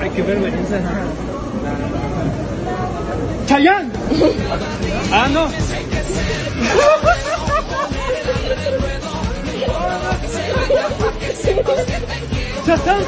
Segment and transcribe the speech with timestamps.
[0.00, 0.80] hay que ver vergüenza.
[3.46, 3.92] ¡Chayán!
[5.12, 5.48] Ah, no.
[12.66, 13.04] ¡Chayán!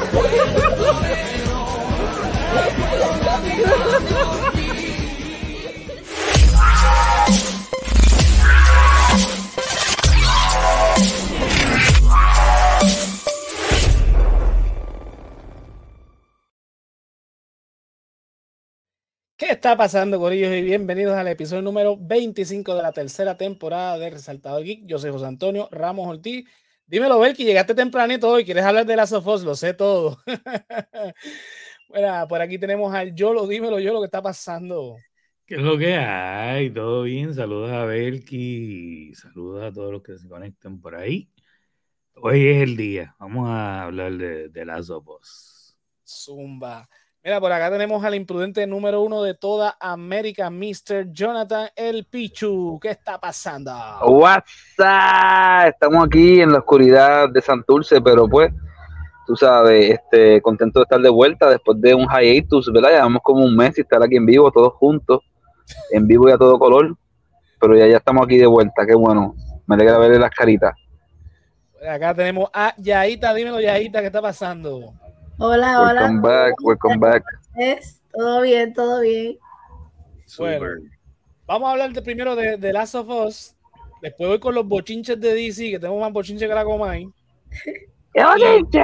[19.63, 20.51] está pasando, Corillos?
[20.51, 24.85] Y bienvenidos al episodio número 25 de la tercera temporada de Resaltador Geek.
[24.85, 26.45] Yo soy José Antonio Ramos Ortiz.
[26.85, 30.17] Dímelo, que llegaste tempranito hoy, quieres hablar de las Sofos, lo sé todo.
[31.87, 34.97] bueno, por aquí tenemos al Yolo, dímelo, Yolo, ¿qué está pasando?
[35.45, 36.69] ¿Qué es lo que hay?
[36.69, 37.33] ¿Todo bien?
[37.33, 41.29] Saludos a Belki, saludos a todos los que se conecten por ahí.
[42.15, 45.77] Hoy es el día, vamos a hablar de, de las Sofos.
[46.05, 46.89] Zumba.
[47.25, 51.09] Mira, por acá tenemos al imprudente número uno de toda América, Mr.
[51.13, 52.77] Jonathan El Pichu.
[52.81, 53.71] ¿Qué está pasando?
[54.05, 55.69] What's up?
[55.69, 58.51] Estamos aquí en la oscuridad de Santurce, pero pues,
[59.25, 62.89] tú sabes, este, contento de estar de vuelta después de un hiatus, ¿verdad?
[62.89, 65.21] Llevamos como un mes y estar aquí en vivo, todos juntos,
[65.91, 66.93] en vivo y a todo color,
[67.57, 69.33] pero ya, ya estamos aquí de vuelta, qué bueno.
[69.65, 70.75] Me alegra verle las caritas.
[71.89, 74.93] Acá tenemos a Yaita, dímelo Yaita, ¿qué está pasando?
[75.39, 76.01] Hola, hola.
[76.01, 77.23] Welcome back, welcome back.
[78.13, 79.37] Todo bien, todo bien.
[80.37, 80.65] Bueno,
[81.47, 83.55] vamos a hablar de, primero de, de Last of Us.
[84.01, 87.09] Después voy con los bochinches de DC, que tenemos más bochinches que la Comay.
[88.15, 88.77] Y,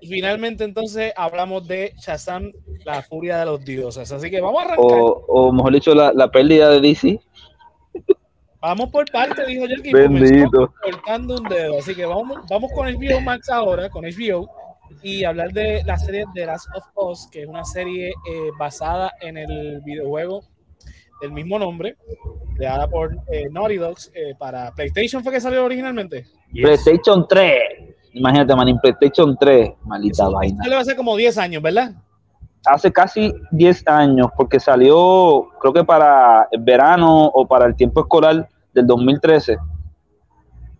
[0.00, 2.52] y finalmente entonces hablamos de Shazam,
[2.84, 4.12] la furia de los dioses.
[4.12, 4.86] Así que vamos a arrancar.
[4.86, 7.20] O, o mejor dicho, la, la pérdida de DC.
[8.60, 9.92] Vamos por parte, dijo Jerky.
[9.92, 10.72] Bendito.
[10.82, 11.78] Cortando un dedo.
[11.80, 14.48] Así que vamos, vamos con HBO Max ahora, con HBO
[15.02, 19.12] y hablar de la serie The Last of Us, que es una serie eh, basada
[19.20, 20.42] en el videojuego
[21.20, 21.96] del mismo nombre,
[22.56, 26.26] creada por eh, Naughty Dogs eh, para PlayStation, ¿fue que salió originalmente?
[26.52, 27.54] PlayStation 3.
[28.12, 30.62] Imagínate, man, en PlayStation 3, maldita Eso vaina.
[30.62, 31.92] salió hace como 10 años, ¿verdad?
[32.64, 38.00] Hace casi 10 años, porque salió, creo que para el verano o para el tiempo
[38.00, 39.56] escolar del 2013.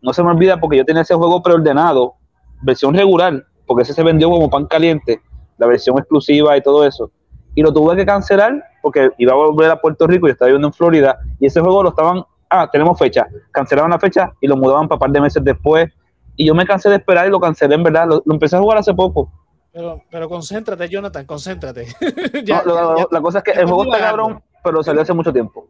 [0.03, 2.15] No se me olvida porque yo tenía ese juego preordenado,
[2.63, 5.21] versión regular, porque ese se vendió como pan caliente,
[5.59, 7.11] la versión exclusiva y todo eso.
[7.55, 10.69] Y lo tuve que cancelar porque iba a volver a Puerto Rico y estaba viviendo
[10.69, 11.19] en Florida.
[11.41, 13.27] Y ese juego lo estaban, ah, tenemos fecha.
[13.51, 15.91] Cancelaron la fecha y lo mudaban para un par de meses después.
[16.37, 18.07] Y yo me cansé de esperar y lo cancelé en verdad.
[18.07, 19.33] Lo, lo empecé a jugar hace poco.
[19.73, 21.87] Pero, pero concéntrate, Jonathan, concéntrate.
[22.35, 25.13] No, Ya, lo- ya- la cosa es que el juego está cabrón, pero salió hace
[25.15, 25.67] mucho tiempo.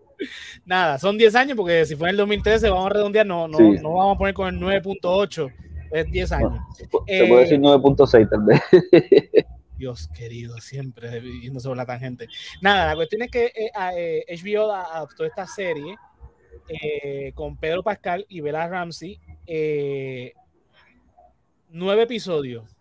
[0.64, 3.58] Nada, son 10 años porque si fue en el 2013 vamos a redondear, no, no,
[3.58, 3.78] Sí.
[3.82, 5.52] no vamos a poner con el 9.8,
[6.00, 6.60] es 10 años.
[6.76, 8.60] Se Eh, puede decir 9.6 tal vez.
[9.76, 12.28] Dios querido, siempre yendo sobre la tangente.
[12.62, 15.96] Nada, la cuestión es que eh, a- eh, HBO adaptó esta serie
[16.68, 19.20] eh, con Pedro Pascal y Bella Ramsey.
[19.46, 20.32] eh,
[21.68, 22.74] nueve episodios.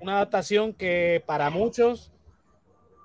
[0.00, 2.12] Una adaptación que para muchos.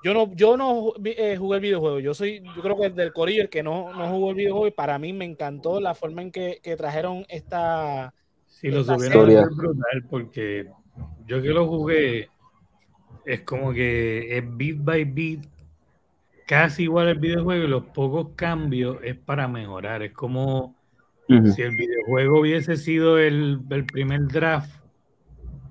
[0.04, 2.00] Yo no, yo no eh, jugué el videojuego.
[2.00, 4.72] Yo soy, yo creo que del Corillo el que no, no jugó el videojuego y
[4.72, 8.14] para mí me encantó la forma en que, que trajeron esta,
[8.48, 9.12] Si lo hacer
[9.56, 10.68] brutal, porque
[11.26, 12.30] yo que lo jugué,
[13.26, 15.40] es como que es beat by beat,
[16.48, 20.04] casi igual al videojuego, y los pocos cambios es para mejorar.
[20.04, 20.76] Es como
[21.28, 24.70] si el videojuego hubiese sido el, el primer draft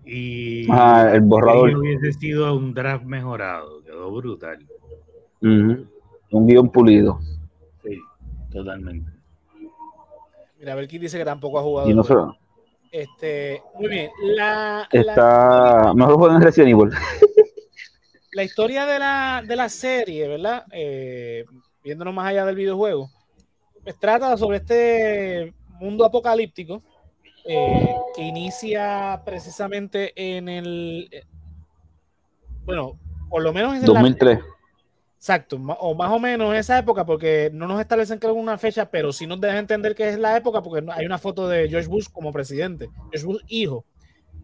[0.05, 1.70] y Ah, el borrador.
[1.70, 3.81] y hubiese sido un draft mejorado.
[4.02, 4.66] Quedó brutal.
[5.40, 7.20] Un guion pulido.
[7.84, 8.00] Sí,
[8.50, 9.12] totalmente.
[10.58, 11.88] Mira, Belkin dice que tampoco ha jugado.
[11.88, 12.37] Y no solo.
[12.90, 14.10] Este, muy bien.
[14.37, 15.94] La, la, Está.
[15.94, 16.90] Mejor juego en Resident Evil.
[18.32, 20.64] la historia de la, de la serie, ¿verdad?
[20.72, 21.44] Eh,
[21.84, 23.08] viéndonos más allá del videojuego,
[23.84, 26.82] pues trata sobre este mundo apocalíptico
[27.44, 31.08] eh, que inicia precisamente en el.
[31.12, 31.22] eh,
[32.64, 32.98] Bueno,
[33.32, 34.38] por lo menos en la, 2003.
[35.17, 38.58] Exacto, ma- o más o menos en esa época, porque no nos establecen creo una
[38.58, 41.67] fecha, pero sí nos deja entender que es la época, porque hay una foto de
[41.69, 43.84] George Bush como presidente, George Bush hijo.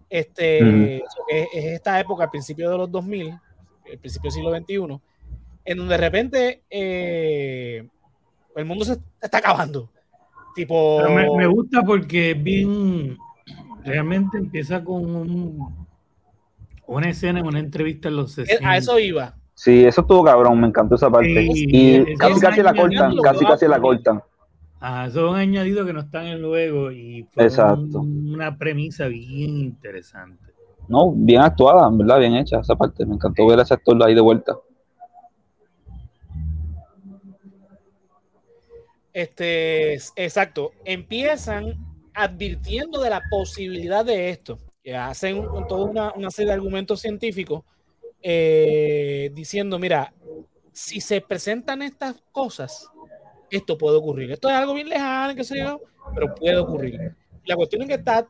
[0.09, 1.05] Este, Ujú.
[1.29, 3.35] es, es esta época, al principio de los 2000,
[3.85, 5.01] el principio del siglo XXI,
[5.67, 7.87] en donde de repente eh,
[8.57, 9.91] el mundo se está acabando.
[10.55, 13.19] Tipo, Pero me, me gusta porque bien.
[13.85, 15.88] Realmente empieza con un-
[16.89, 18.65] una escena en una entrevista en los 60.
[18.65, 19.37] eh, a eso iba.
[19.55, 21.49] Sí, eso estuvo cabrón, me encantó esa parte.
[21.53, 24.23] Sí, y casi casi la cortan, casi casi la cortan.
[24.81, 28.01] Ah, eso es un añadido que no están en luego y fue Exacto.
[28.01, 30.45] un- una premisa bien interesante.
[30.87, 33.05] No, bien actuada, en verdad, bien hecha esa parte.
[33.05, 34.57] Me encantó ver a ese actor ahí de vuelta.
[39.13, 40.71] Este, es- exacto.
[40.85, 41.75] Empiezan
[42.15, 44.59] advirtiendo de la posibilidad de esto.
[44.83, 47.65] Que hacen un- toda una, una serie de argumentos científicos
[48.23, 50.13] eh, diciendo, mira,
[50.73, 52.89] si se presentan estas cosas,
[53.51, 54.33] esto puede ocurrir.
[54.33, 55.81] Esto es algo bien lejano, qué sé yo,
[56.15, 57.15] pero puede ocurrir.
[57.47, 58.27] La cuestión es que está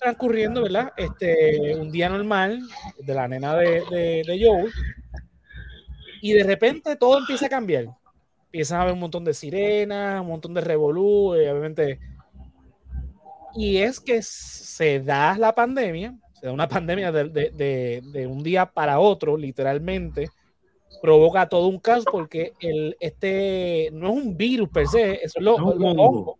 [0.00, 0.92] transcurriendo, ¿verdad?
[0.96, 2.60] Este, un día normal
[2.98, 4.70] de la nena de, de, de Joel,
[6.20, 7.86] y de repente todo empieza a cambiar
[8.46, 11.98] empiezan a haber un montón de sirenas, un montón de revolú, y obviamente.
[13.54, 18.26] Y es que se da la pandemia, se da una pandemia de, de- de- de
[18.26, 20.28] un día para otro, literalmente,
[21.00, 25.42] provoca todo un caos porque el, este no es un virus per se, eso es
[25.42, 26.02] lo, un los hongo.
[26.02, 26.36] hongos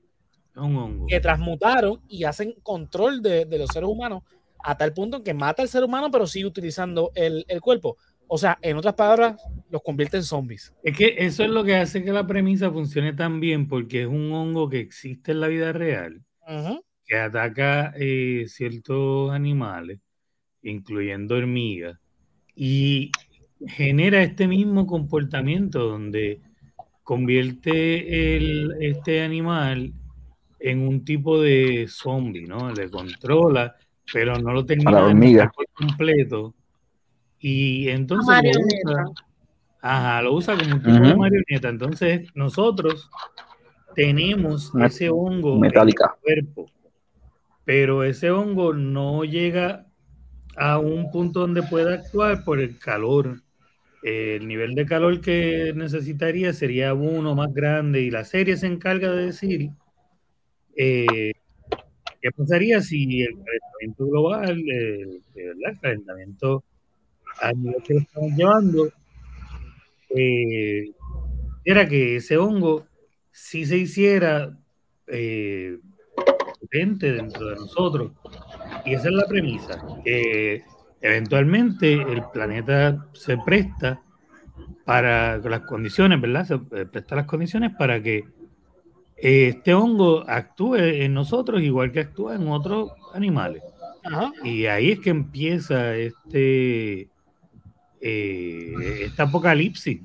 [0.54, 1.06] Es un hongo.
[1.06, 4.22] que transmutaron y hacen control de, de los seres humanos
[4.64, 7.96] a tal punto que mata al ser humano, pero sigue utilizando el, el cuerpo.
[8.28, 9.36] O sea, en otras palabras,
[9.68, 10.72] los convierte en zombies.
[10.84, 14.06] Es que eso es lo que hace que la premisa funcione tan bien, porque es
[14.06, 16.82] un hongo que existe en la vida real, Ujú.
[17.12, 20.00] Que ataca eh, ciertos animales,
[20.62, 21.98] incluyendo hormigas,
[22.56, 23.12] y
[23.66, 26.40] genera este mismo comportamiento donde
[27.02, 29.92] convierte el, este animal
[30.58, 32.72] en un tipo de zombie, ¿no?
[32.72, 33.76] Le controla,
[34.10, 36.54] pero no lo termina de por completo.
[37.38, 39.04] Y entonces lo usa,
[39.82, 41.68] ajá, lo usa como un tipo de marioneta.
[41.68, 43.10] Entonces nosotros
[43.94, 46.70] tenemos ese hongo en el cuerpo,
[47.64, 49.86] pero ese hongo no llega
[50.56, 53.40] a un punto donde pueda actuar por el calor.
[54.02, 59.12] El nivel de calor que necesitaría sería uno más grande y la serie se encarga
[59.12, 59.70] de decir
[60.76, 61.32] eh,
[62.20, 66.64] qué pasaría si el calentamiento global, el, el calentamiento
[67.40, 68.90] a nivel que lo estamos llevando,
[70.10, 70.90] eh,
[71.64, 72.86] era que ese hongo
[73.30, 74.58] si se hiciera
[75.06, 75.78] eh,
[76.72, 78.12] potente dentro de nosotros.
[78.84, 80.64] Y esa es la premisa, que
[81.00, 84.00] eventualmente el planeta se presta
[84.84, 86.46] para las condiciones, ¿verdad?
[86.46, 88.24] Se eh, presta las condiciones para que
[89.16, 93.62] eh, este hongo actúe en nosotros igual que actúa en otros animales.
[94.04, 94.32] Ajá.
[94.42, 97.08] Y ahí es que empieza este,
[98.00, 100.00] eh, este apocalipsis,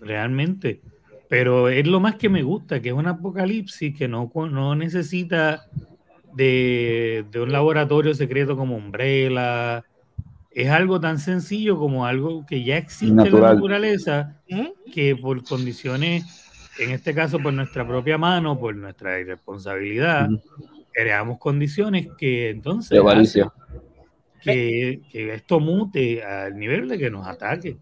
[0.00, 0.80] realmente.
[1.28, 5.62] Pero es lo más que me gusta, que es un apocalipsis que no, no necesita
[6.34, 9.84] de, de un laboratorio secreto como Umbrella.
[10.50, 13.54] Es algo tan sencillo como algo que ya existe en la Natural.
[13.56, 14.74] naturaleza, Ujú.
[14.92, 16.24] que por condiciones,
[16.78, 20.28] en este caso por nuestra propia mano, por nuestra irresponsabilidad,
[20.92, 23.48] creamos condiciones que entonces De
[24.42, 27.76] que, que esto mute al nivel de que nos ataque.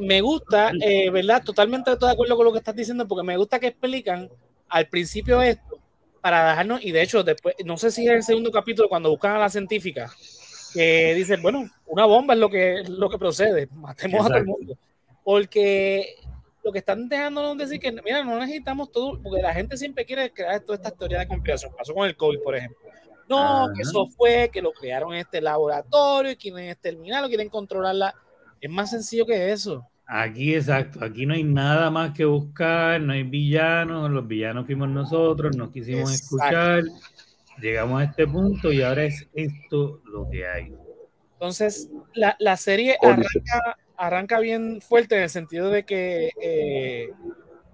[0.00, 1.42] me gusta, eh, ¿verdad?
[1.44, 4.28] Totalmente estoy de acuerdo con lo que estás diciendo, porque me gusta que explican
[4.68, 5.69] al principio esto
[6.20, 9.36] para dejarnos, y de hecho, después, no sé si es el segundo capítulo cuando buscan
[9.36, 10.10] a la científica,
[10.72, 14.46] que dicen, bueno, una bomba es lo que, lo que procede, matemos a todo el
[14.46, 14.78] mundo.
[15.24, 16.16] Porque
[16.62, 20.32] lo que están dejándonos decir que, mira, no necesitamos todo, porque la gente siempre quiere
[20.32, 21.72] crear todas estas teorías de conspiración.
[21.76, 22.78] Pasó con el COVID, por ejemplo.
[23.28, 23.72] No, Ajá.
[23.74, 28.14] que eso fue, que lo crearon en este laboratorio y quieren exterminarlo, quieren controlarla.
[28.60, 29.86] Es más sencillo que eso.
[30.12, 34.88] Aquí, exacto, aquí no hay nada más que buscar, no hay villanos, los villanos fuimos
[34.88, 36.24] nosotros, nos quisimos Exacto.
[36.24, 36.82] escuchar,
[37.62, 40.74] llegamos a este punto y ahora es esto lo que hay.
[41.34, 47.10] Entonces, la, la serie arranca, arranca bien fuerte en el sentido de que eh,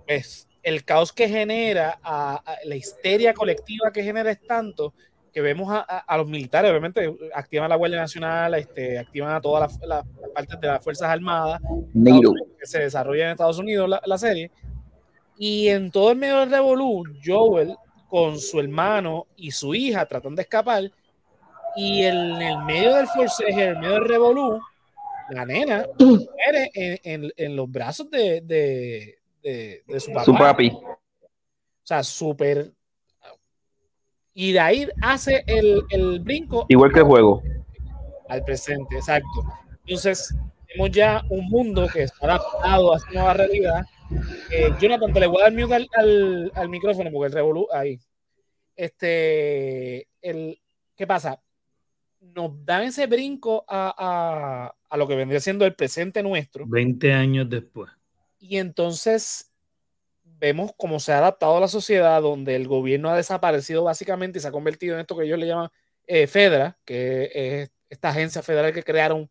[0.06, 4.92] pues, el caos que genera, a, a- la histeria colectiva que genera es tanto
[5.36, 9.40] que vemos a, a- a los militares, obviamente, activan la Guardia Nacional, este, activan a
[9.42, 11.60] todas las, las- las partes de las Fuerzas Armadas,
[12.58, 14.50] que se desarrolla en Estados Unidos la, la serie.
[15.36, 17.76] Y en todo el medio del revolú, Joel
[18.08, 20.90] con su hermano y su hija tratan de escapar.
[21.76, 24.58] Y en el medio del forceje, en el medio del revolú,
[25.28, 30.24] la nena muere en, en- en los brazos de, de, de- de su papá.
[30.24, 30.68] Su papi.
[30.70, 30.98] O
[31.82, 32.72] sea, súper.
[34.38, 37.42] Y de ahí hace el, el brinco Igual que el juego.
[38.28, 39.44] al presente, exacto.
[39.86, 40.34] Entonces,
[40.66, 43.84] tenemos ya un mundo que está adaptado a esta nueva realidad.
[44.50, 47.66] Eh, Jonathan, te le voy a dar mute al, al, al micrófono porque el revolú
[47.72, 47.98] ahí.
[48.76, 50.60] Este, el,
[50.94, 51.40] ¿qué pasa?
[52.20, 57.10] Nos dan ese brinco a, a, a lo que vendría siendo el presente nuestro 20
[57.12, 57.90] años después.
[58.38, 59.50] y entonces
[60.38, 64.48] vemos cómo se ha adaptado la sociedad donde el gobierno ha desaparecido básicamente y se
[64.48, 65.70] ha convertido en esto que ellos le llaman
[66.06, 69.30] eh, Fedra, que es esta agencia federal que crearon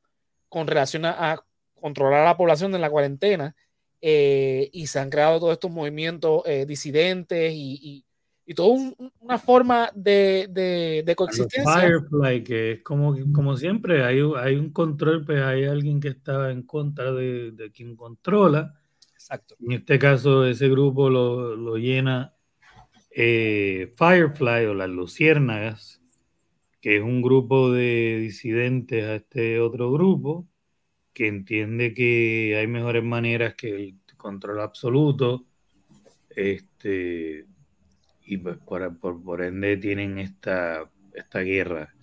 [0.49, 1.45] con relación a, a
[1.79, 3.55] controlar a la población en la cuarentena.
[4.01, 8.05] eh, y se han creado todos estos movimientos eh, disidentes y, y,
[8.45, 11.81] y toda un- una forma de, de, de A coexistencia.
[11.81, 16.51] Firefly, que es como, como siempre, hay, hay un control, pues hay alguien que está
[16.51, 18.79] en contra de, de quien controla.
[19.25, 19.55] Exacto.
[19.59, 22.35] En este caso, ese grupo lo, lo llena
[23.09, 25.99] eh, Firefly o las Luciérnagas,
[26.79, 30.47] que es un grupo de disidentes a este otro grupo,
[31.11, 35.47] que entiende que hay mejores maneras que el control absoluto.
[36.29, 37.47] Este,
[38.25, 41.95] y pues por, por, por ende tienen esta, esta guerra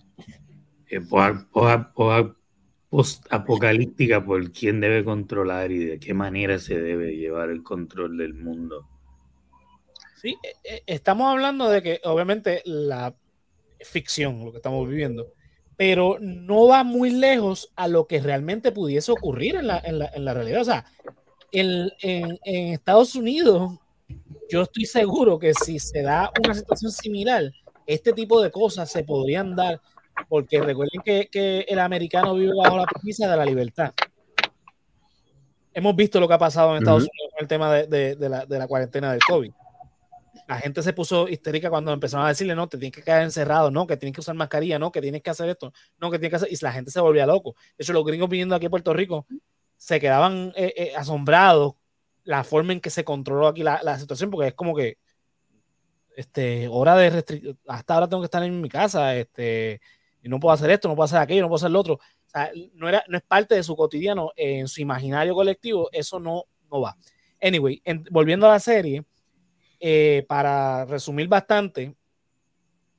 [0.87, 1.47] eh, post-
[1.93, 2.37] post-
[2.93, 8.35] post-apocalíptica por quién debe controlar y de qué manera se debe llevar el control del
[8.35, 8.87] mundo.
[10.21, 13.15] Sí, eh, eh, estamos hablando de que obviamente la
[13.79, 15.33] ficción, lo que estamos viviendo,
[15.75, 20.11] pero no va muy lejos a lo que realmente pudiese ocurrir en la, en la,
[20.13, 20.61] en la realidad.
[20.61, 20.85] O sea,
[21.51, 22.37] en, en
[22.73, 23.71] Estados Unidos,
[24.51, 27.51] yo estoy seguro que si se da una situación similar,
[27.87, 29.81] este tipo de cosas se podrían dar,
[30.29, 33.93] porque recuerden que, que el americano vive bajo la premisa de la libertad.
[35.73, 37.03] Hemos visto lo que ha pasado en Estados.
[37.03, 39.51] Unidos con el tema de, de- de la, de la cuarentena del COVID.
[40.47, 43.71] La gente se puso histérica cuando empezaron a decirle, no, te tienes que quedar encerrado,
[43.71, 46.31] no, que tienes que usar mascarilla, no, que tienes que hacer esto, no, que tienes
[46.31, 47.55] que hacer, y la gente se volvía loco.
[47.77, 49.25] De hecho, los gringos viniendo aquí a Puerto Rico
[49.77, 51.75] se quedaban eh, eh, asombrados
[52.25, 54.97] la forma en que se controló aquí la, la situación, porque es como que,
[56.15, 59.81] este, hora de restricción, hasta ahora tengo que estar en mi casa, este,
[60.23, 61.93] y no puedo hacer esto, no puedo hacer aquello, no puedo hacer lo otro.
[61.95, 61.99] O
[62.29, 66.19] sea, no, era, no es parte de su cotidiano, eh, en su imaginario colectivo, eso
[66.19, 66.95] no, no va.
[67.41, 69.03] Anyway, en- volviendo a la serie,
[69.79, 71.93] eh, para resumir bastante,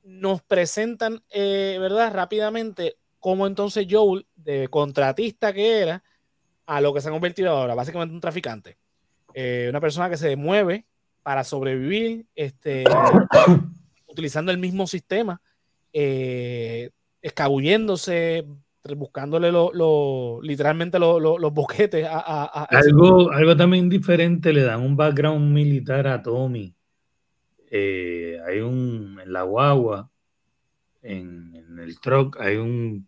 [0.03, 2.13] nos presentan, eh, ¿verdad?
[2.13, 6.03] Rápidamente, cómo entonces Joel, de contratista que era,
[6.67, 8.77] a lo que se ha convertido ahora, básicamente un traficante.
[9.33, 10.85] Eh, una persona que se mueve
[11.23, 12.83] para sobrevivir, este,
[14.07, 15.41] utilizando el mismo sistema,
[15.91, 16.91] eh,
[17.25, 18.45] escabulléndose,
[18.95, 24.53] buscándole lo, lo- literalmente lo- lo- los boquetes a, a- a- Algo, algo también diferente,
[24.53, 26.75] le dan un background militar a Tommy.
[27.71, 30.11] Eh, hay un, en la guagua,
[31.01, 33.07] en, en el truck, hay un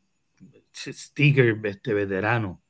[0.74, 2.64] sticker este veterano.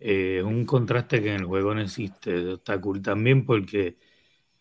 [0.00, 2.54] Eh, es un contraste que en el juego no existe.
[2.54, 3.98] Está cool también porque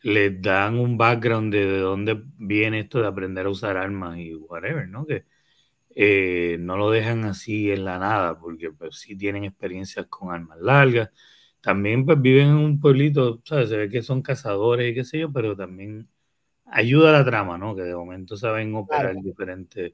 [0.01, 4.35] les dan un background de, de dónde viene esto de aprender a usar armas y
[4.35, 5.05] whatever, ¿no?
[5.05, 5.25] Que
[5.99, 10.59] eh, no lo dejan así en la nada, porque pues sí tienen experiencias con armas
[10.61, 11.09] largas.
[11.61, 13.69] También pues viven en un pueblito, ¿sabes?
[13.69, 16.07] Se ve que son cazadores y qué sé yo, pero también
[16.65, 17.75] ayuda a la trama, ¿no?
[17.75, 19.23] Que de momento saben operar Claro.
[19.23, 19.93] diferentes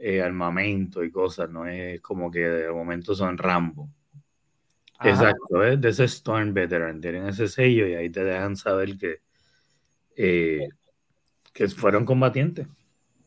[0.00, 1.66] eh, armamentos y cosas, ¿no?
[1.66, 3.90] Es como que de momento son Rambo.
[4.98, 5.10] Ajá.
[5.10, 5.76] Exacto, ¿eh?
[5.76, 9.20] de ese Storm Veteran, tienen ese sello y ahí te dejan saber que,
[10.16, 10.68] eh,
[11.52, 12.68] que fueron combatientes.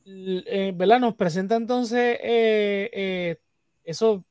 [0.06, 1.00] Eh, ¿verdad?
[1.00, 3.38] Nos presenta entonces eh, eh,
[3.84, 4.24] eso,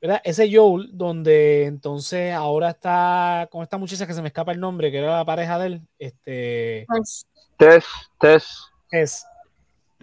[0.00, 0.20] ¿verdad?
[0.24, 4.90] Ese Joel, donde entonces ahora está con esta muchacha que se me escapa el nombre,
[4.90, 6.86] que era la pareja de él, este
[7.56, 7.86] Tess,
[8.18, 8.46] Tess.
[8.90, 9.24] es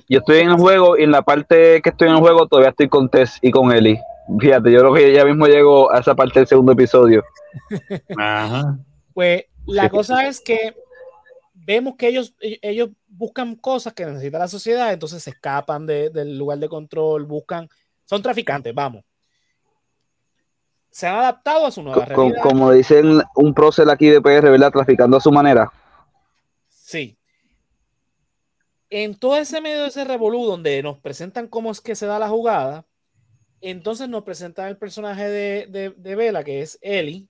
[0.07, 2.69] Yo estoy en el juego y en la parte que estoy en el juego todavía
[2.69, 3.99] estoy con Tess y con Ellie.
[4.39, 7.23] Fíjate, yo creo que ya mismo llego a esa parte del segundo episodio.
[8.17, 8.77] Ajá.
[9.13, 9.89] Pues la Sí.
[9.89, 10.73] cosa es que
[11.69, 16.09] vemos que ellos, ellos- ellos buscan cosas que necesita la sociedad, entonces se escapan de-
[16.09, 17.69] del lugar de control, buscan,
[18.05, 19.03] son traficantes, vamos.
[20.89, 22.41] Se han adaptado a su nueva Co- realidad.
[22.41, 24.71] como dicen un prócer aquí de PR, ¿verdad?
[24.71, 25.71] Traficando a su manera.
[26.69, 27.15] Sí.
[28.89, 32.17] En todo ese medio de ese revolú donde nos presentan cómo es que se da
[32.17, 32.87] la jugada,
[33.61, 37.27] entonces nos presentan el personaje de, de, de Vela, que es Ellie,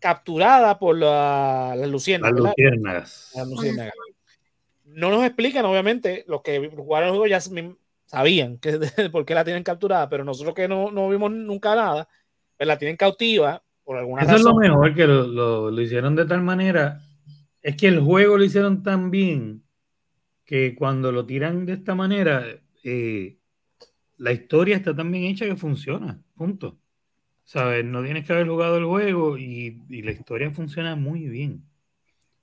[0.00, 3.32] capturada por la, Las luciérnagas.
[3.34, 3.94] Las luciérnagas.
[4.84, 7.40] No nos explican, obviamente, los que jugaron el juego ya
[8.06, 8.72] sabían que,
[9.12, 12.08] por qué la tienen capturada, pero nosotros que no, no vimos nunca nada,
[12.56, 16.16] pues la tienen cautiva por alguna Eso es lo mejor, que lo, lo- lo hicieron
[16.16, 17.00] de tal manera.
[17.62, 19.62] Es que el juego lo hicieron tan bien
[20.44, 22.44] que cuando lo tiran de esta manera,
[22.82, 23.36] eh,
[24.16, 26.20] la historia está tan bien hecha que funciona.
[26.34, 26.76] Punto.
[27.50, 27.84] ¿Sabes?
[27.84, 31.64] No tienes que haber jugado el juego y, y la historia funciona muy bien.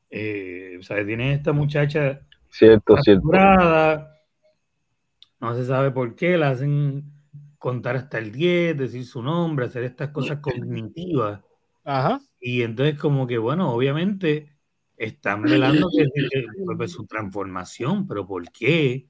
[0.10, 1.08] Eh, ¿sabes?
[1.08, 2.98] Tienes esta muchacha Cierto,
[5.40, 7.06] no se sabe por qué, la hacen
[7.58, 11.40] contar hasta el 10, decir su nombre, hacer estas cosas cognitivas.
[11.86, 12.20] Ajá.
[12.42, 14.58] Y entonces como que, bueno, obviamente
[14.98, 16.46] están velando que, que- que,
[16.76, 19.08] pues, su transformación, pero ¿por qué?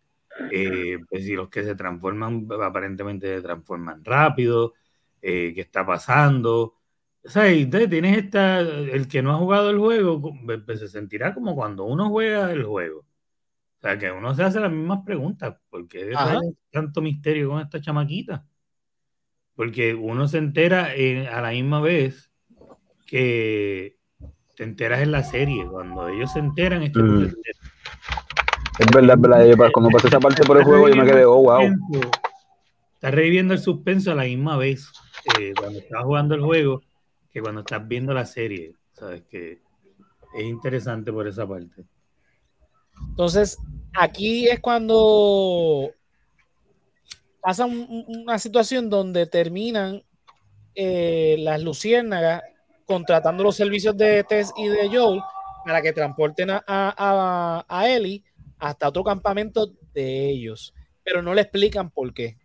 [0.52, 4.76] Eh, pues si los que se transforman aparentemente se transforman rápido,
[5.22, 6.76] eh, qué está pasando.
[7.24, 10.22] O sea, y entonces tienes esta, el que no ha jugado el juego,
[10.66, 13.00] pues se sentirá como cuando uno juega el juego.
[13.00, 16.40] O sea, que uno se hace las mismas preguntas, ¿por qué hay
[16.72, 18.46] tanto misterio con esta chamaquita?
[19.56, 22.32] Porque uno se entera eh, a la misma vez
[23.06, 23.98] que
[24.56, 25.66] te enteras en la serie.
[25.68, 27.34] Cuando ellos se enteran, es que Mm.
[28.80, 29.46] Es verdad, es verdad.
[29.46, 31.62] Yo, Cuando pasé esa parte por el juego, yo me quedé, oh, wow.
[32.98, 34.90] Estás reviviendo el suspenso a la misma vez
[35.40, 36.82] eh, cuando estás jugando el juego
[37.32, 38.74] que cuando estás viendo la serie.
[38.94, 39.62] Sabes que
[40.36, 41.86] es interesante por esa parte.
[43.10, 43.60] Entonces,
[43.94, 45.92] aquí es cuando
[47.40, 50.02] pasa un- un- una situación donde terminan
[50.80, 52.44] eh, las luciérnagas
[52.86, 55.22] contratando los servicios de Tess y de Joel
[55.66, 58.24] para que transporten a, a- a Ellie
[58.60, 60.74] hasta otro campamento de ellos,
[61.04, 62.38] pero no le explican por qué.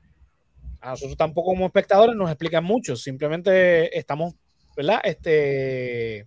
[0.82, 4.34] A nosotros tampoco como espectadores nos explican mucho, simplemente estamos,
[4.76, 5.00] ¿verdad?
[5.04, 6.26] Este,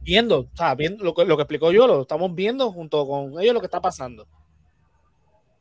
[0.00, 3.40] viendo, o sea, viendo lo que, lo que explicó yo, lo estamos viendo junto con
[3.40, 4.26] ellos lo que está pasando.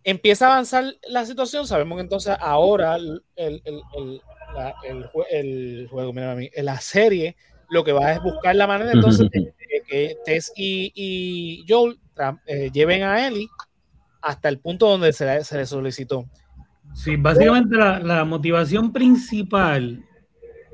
[0.03, 4.21] Empieza a avanzar la situación, sabemos que entonces ahora el, el, el,
[4.55, 7.35] la- el jue- el juego, mira la serie,
[7.69, 11.99] lo que va es buscar la manera entonces de, de que Tess y, y Joel
[12.45, 13.47] eh, lleven a Ellie
[14.21, 16.25] hasta el punto donde se, se le solicitó.
[16.95, 20.03] Sí, básicamente la, la motivación principal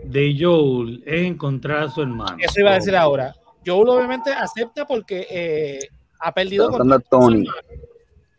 [0.03, 2.37] de Joel es encontrar a su hermano.
[2.39, 3.35] Eso iba a decir ahora.
[3.65, 5.79] Joel obviamente acepta porque eh,
[6.19, 7.47] ha perdido a con Tony.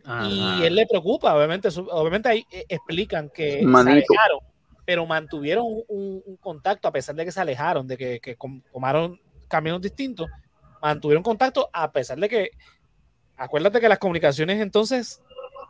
[0.05, 0.27] Ajá.
[0.27, 4.40] y él le preocupa, obviamente, obviamente ahí eh, explican que se alejaron,
[4.85, 8.37] pero mantuvieron un, contacto a pesar de que se alejaron, de que, que
[8.73, 10.29] tomaron caminos distintos,
[10.81, 12.51] mantuvieron contacto a pesar de que,
[13.37, 15.23] acuérdate que las comunicaciones entonces,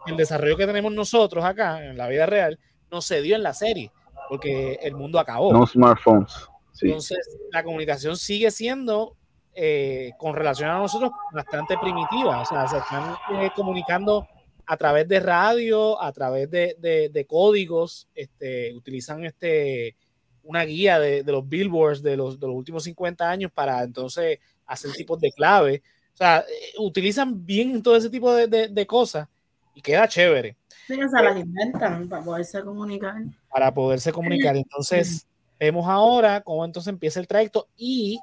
[0.06, 2.58] el desarrollo que tenemos nosotros acá en la vida real,
[2.90, 3.90] no se dio en la serie,
[4.28, 5.52] porque el mundo acabó.
[5.52, 6.32] No smartphones.
[6.72, 6.86] Sí.
[6.86, 7.18] Entonces,
[7.52, 9.16] la comunicación sigue siendo,
[9.54, 12.40] eh, con relación a nosotros, bastante primitiva.
[12.40, 14.26] O sea, se están eh, comunicando
[14.66, 19.96] a través de radio, a través de, de- de códigos, este, utilizan este,
[20.44, 24.38] una guía de, de los billboards de los, de los últimos 50 años para entonces
[24.66, 25.82] hacer tipos de clave.
[26.14, 29.28] O sea, eh, utilizan bien todo ese tipo de cosas
[29.74, 30.56] y queda chévere
[30.86, 33.14] Sí, que se las inventan para poderse comunicar.
[33.48, 34.56] para poderse comunicar.
[34.56, 35.26] Entonces,
[35.58, 38.18] vemos ahora cómo entonces empieza el trayecto y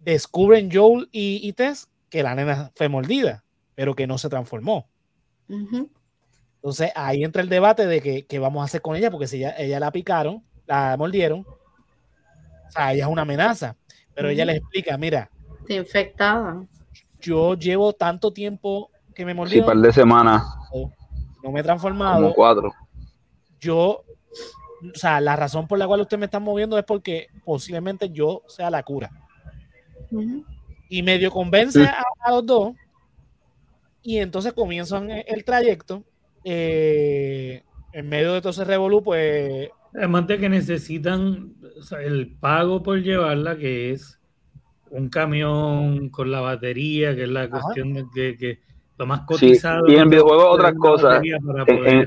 [0.00, 3.42] descubren Joel y, y Tess que la nena fue mordida,
[3.74, 4.86] pero que no se transformó.
[6.56, 9.38] Entonces, ahí entra el debate de que, qué vamos a hacer con ella, porque si
[9.38, 13.76] ella, ella la picaron, la mordieron, o sea, ella es una amenaza,
[14.14, 16.66] pero ella le explica, mira, Está infectada.
[17.20, 20.42] yo llevo tanto tiempo que me Sí, mordieron, par de semanas,
[21.42, 22.72] no me he transformado, como cuatro.
[23.60, 24.04] yo,
[24.82, 28.42] o sea, la razón por la cual usted me está moviendo es porque posiblemente yo
[28.48, 29.10] sea la cura.
[30.88, 32.72] Y medio convence a, a los dos.
[34.02, 36.04] Y entonces comienzan el, el trayecto.
[36.44, 42.34] eh, en medio de todo ese revolú, pues Además de que necesitan o sea, el
[42.38, 44.18] pago por llevarla, que es
[44.90, 48.60] un camión con la batería, que es la cuestión de que, que
[49.02, 49.86] lo más Sí, cotizado.
[49.88, 51.20] y en videojuegos otras cosas.
[51.66, 52.06] poder,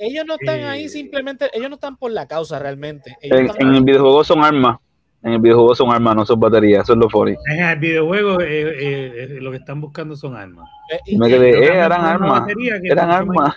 [0.00, 0.88] ellos no están ahí Eh.
[0.88, 3.16] simplemente, ellos no están por la causa realmente.
[3.22, 4.78] Ellos En, están en ahí- el videojuego son armas.
[5.22, 6.82] En el videojuego son armas, no son baterías.
[6.82, 7.34] Eso es lo funny.
[7.50, 10.68] en el videojuego eh, eh, eh, lo que están buscando son armas.
[10.92, 12.42] eh, y- Me quedé, eh, eran armas.
[12.82, 13.54] Eran armas.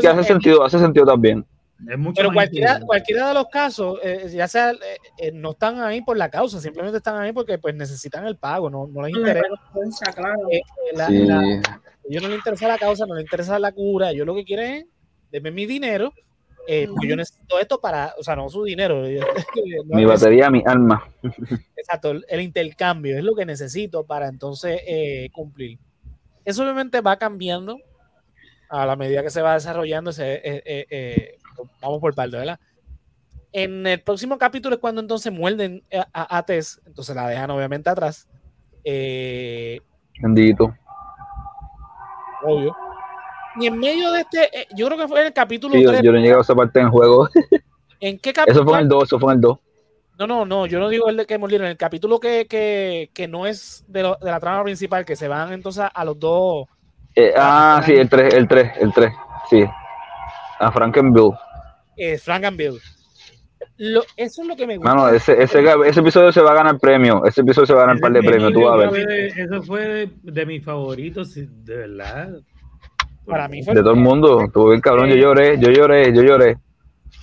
[0.00, 1.44] Que hace eh, sentido, hace sentido también.
[1.90, 4.76] Es mucho pero cualquiera, cualquiera de los casos, eh, ya sea, eh,
[5.18, 8.70] eh, no están ahí por la causa, simplemente están ahí porque pues necesitan el pago,
[8.70, 9.48] no, no les interesa.
[10.14, 10.38] claro.
[10.50, 10.60] eh,
[10.94, 11.26] la- Sí.
[11.26, 14.44] la- ellos no les interesa la causa, no les interesa la cura, ellos lo que
[14.44, 14.86] quieren es
[15.32, 16.12] denme mi dinero,
[16.68, 19.02] eh, porque yo necesito esto para, o sea, no su dinero,
[19.86, 21.06] no Mi batería, mi arma.
[21.76, 25.78] exacto, el, el intercambio es lo que necesito para entonces eh, cumplir.
[26.44, 27.78] Eso obviamente va cambiando
[28.68, 31.38] a la medida que se va desarrollando, ese, eh, eh, eh,
[31.80, 32.58] vamos por parte, ¿verdad?
[33.52, 37.50] En el próximo capítulo es cuando entonces muerden a, a- a Tess, entonces la dejan
[37.50, 38.28] obviamente atrás.
[38.84, 39.80] Eh,
[40.20, 40.74] Bendito.
[42.42, 42.76] obvio.
[43.60, 45.90] Y en medio de este, eh, yo creo que fue en el capítulo Sí, yo,
[45.90, 46.02] 3.
[46.02, 47.28] yo no he llegado a esa parte en el juego.
[48.00, 48.52] ¿En qué capítulo?
[48.62, 49.58] Eso fue en el 2, eso fue en el 2.
[50.18, 51.66] No, no, no, yo no digo el de que murieron.
[51.66, 55.16] En el capítulo que, que, que no es de, lo- de la trama principal, que
[55.16, 56.66] se van entonces a los dos.
[57.16, 59.12] Eh, ah, sí, el 3, el 3, el 3.
[59.50, 59.64] Sí.
[60.66, 61.32] A Frankenville.
[61.96, 62.78] eh, Frank and Bill.
[63.76, 64.94] Lo- eso es lo que me gusta.
[64.94, 67.24] Mano, ese, ese, ese episodio se va a ganar premio.
[67.24, 69.06] Ese episodio se va a ganar un par de premios, tú vas a ver.
[69.06, 72.30] de- Eso fue de, de mis favoritos, de verdad.
[73.26, 74.42] Para mí fue De todo el mundo.
[74.42, 75.08] Estuvo bien cabrón.
[75.08, 76.56] Yo lloré, yo lloré, yo lloré.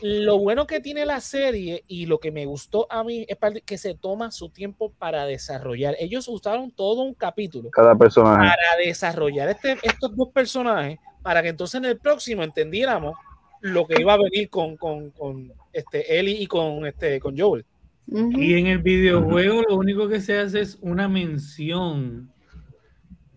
[0.01, 3.77] lo bueno que tiene la serie y lo que me gustó a mí es que
[3.77, 5.95] se toma su tiempo para desarrollar.
[5.99, 8.37] Ellos usaron todo un capítulo Cada personaje.
[8.49, 13.13] para desarrollar este, estos dos personajes para que entonces en el próximo entendiéramos
[13.61, 17.65] lo que iba a venir con, con, con este Ellie y con este con Joel.
[18.07, 22.29] Y en el videojuego lo único que se hace es una mención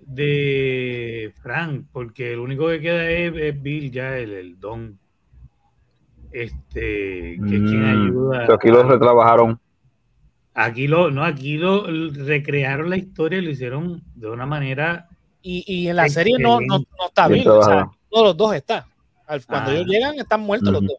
[0.00, 4.98] de Frank, porque el único que queda es, es Bill, ya el, el don.
[6.32, 8.38] Este, que es quien Mm, ayuda.
[8.40, 9.60] pero aquí lo retrabajaron.
[10.54, 15.08] Aquí lo, no, aquí lo recrearon la historia, lo hicieron de una manera.
[15.42, 17.46] Y, y en la serie no, no, no está Bien.
[17.48, 18.82] O sea, todos los dos están.
[19.46, 19.74] Cuando Ah.
[19.74, 20.96] ellos llegan, están muertos los dos.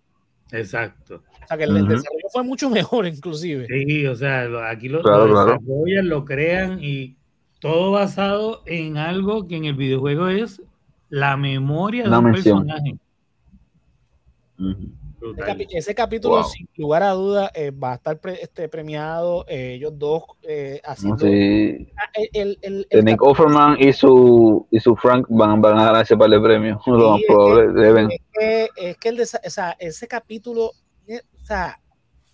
[0.52, 1.22] Exacto.
[1.44, 3.68] O sea que el, desarrollo fue mucho mejor, inclusive.
[3.68, 5.52] Sí, o sea, aquí lo, Claro, lo claro.
[5.60, 7.16] desarrollan, lo crean y
[7.60, 10.62] todo basado en algo que en el videojuego es
[11.10, 12.66] la memoria de Una un mención.
[12.66, 12.98] personaje.
[14.58, 14.88] Ese,
[15.34, 15.68] Brutal.
[15.72, 16.44] ese capítulo, Wow.
[16.46, 19.46] sin lugar a dudas, eh, va a estar pre- este, premiado.
[19.48, 21.26] eh, ellos dos eh, haciendo.
[21.26, 25.78] Ah, el- el- el- El el Nick Offerman y su, y su Frank van, van
[25.80, 26.82] a ganar ese par de premios.
[26.88, 28.12] Lo más es probable, deben.
[28.12, 30.72] es que, es que el o sea, ese capítulo,
[31.08, 31.80] eh, o sea,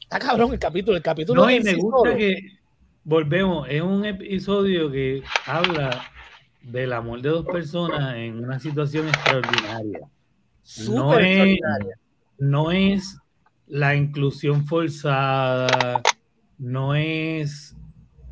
[0.02, 0.98] está cabrón el capítulo.
[0.98, 2.36] El capítulo No, y me gusta que
[3.04, 5.90] volvemos, es un episodio que habla
[6.62, 10.02] del amor de dos personas en una situación extraordinaria.
[10.64, 11.96] súper no es, extraordinaria.
[12.42, 13.20] No es
[13.68, 16.02] la inclusión forzada,
[16.58, 17.76] no es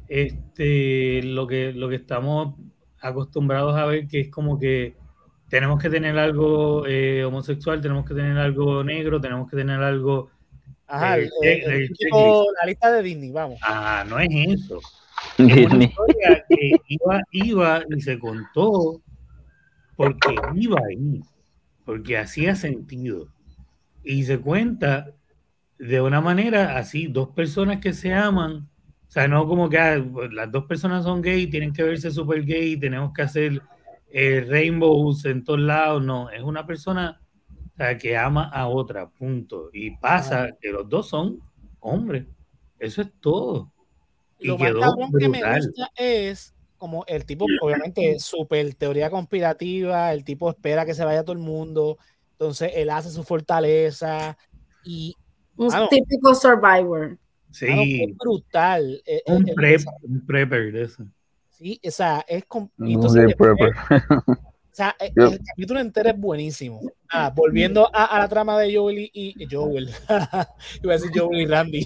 [0.08, 2.56] este lo que, lo que estamos
[3.00, 4.96] acostumbrados a ver, que es como que
[5.48, 10.30] tenemos que tener algo eh, homosexual, tenemos que tener algo negro, tenemos que tener algo.
[10.88, 13.60] Ajá, eh, el- el- el el típico- la lista de Disney, vamos.
[13.64, 14.80] Ah, no es eso.
[15.38, 15.88] Es una Disney.
[15.88, 19.02] historia que iba, iba y se contó
[19.96, 21.22] porque iba ahí,
[21.86, 23.28] porque hacía sentido.
[24.04, 25.14] Y se cuenta
[25.78, 28.70] de una manera así, dos personas que se aman,
[29.08, 29.98] o sea, no como que ah,
[30.32, 33.62] las dos personas son gay, tienen que verse súper gay, tenemos que hacer
[34.12, 39.10] eh, rainbows en todos lados, no, es una persona o sea, que ama a otra,
[39.10, 39.70] punto.
[39.72, 41.40] Y pasa que los dos son
[41.80, 42.26] hombres,
[42.78, 43.72] eso es todo.
[44.38, 49.10] Y Lo más quedó cabrón que me gusta es como el tipo, obviamente, súper teoría
[49.10, 51.98] conspirativa, el tipo espera que se vaya todo el mundo,
[52.40, 54.38] entonces él hace su fortaleza
[54.86, 55.14] y
[55.58, 57.02] Un Ah, típico survivor.
[57.10, 57.18] mano,
[57.52, 59.02] Sí, qué brutal.
[59.06, 60.08] eh, eh, un, el prep, desarrollo.
[60.08, 61.04] un prepper de eso.
[61.50, 63.74] Sí, o sea, es No entonces Prepper.
[64.32, 64.38] o
[64.72, 66.80] sea, eh, el capítulo entero es buenísimo.
[67.12, 69.90] Ah, volviendo a, a la trama de Joel y, y- Joel.
[70.82, 71.86] Iba a decir Joel y Randy.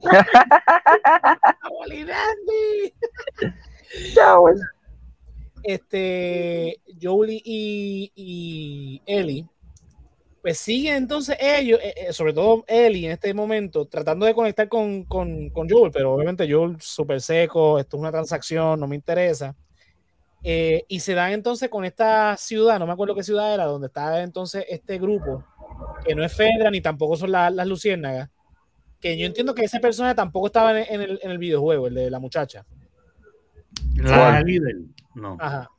[1.64, 2.94] Joel y Randy.
[5.64, 9.46] Este, Joel y, y Ellie,
[10.44, 14.68] pues siguen entonces ellos, eh, eh, sobre todo Ellie en este momento, tratando de conectar
[14.68, 18.94] con, con, con Joel, pero obviamente Joel súper seco, esto es una transacción, no me
[18.94, 19.56] interesa.
[20.42, 23.86] Eh, y se dan entonces con esta ciudad, no me acuerdo qué ciudad era, donde
[23.86, 25.42] está entonces este grupo,
[26.04, 28.28] que no es Fedra ni tampoco son la- las Luciérnagas,
[29.00, 31.94] que yo entiendo que ese personaje tampoco estaba en, en el, en el videojuego, el
[31.94, 32.66] de la muchacha.
[33.96, 34.76] La líder,
[35.14, 35.38] no.
[35.40, 35.70] Ajá.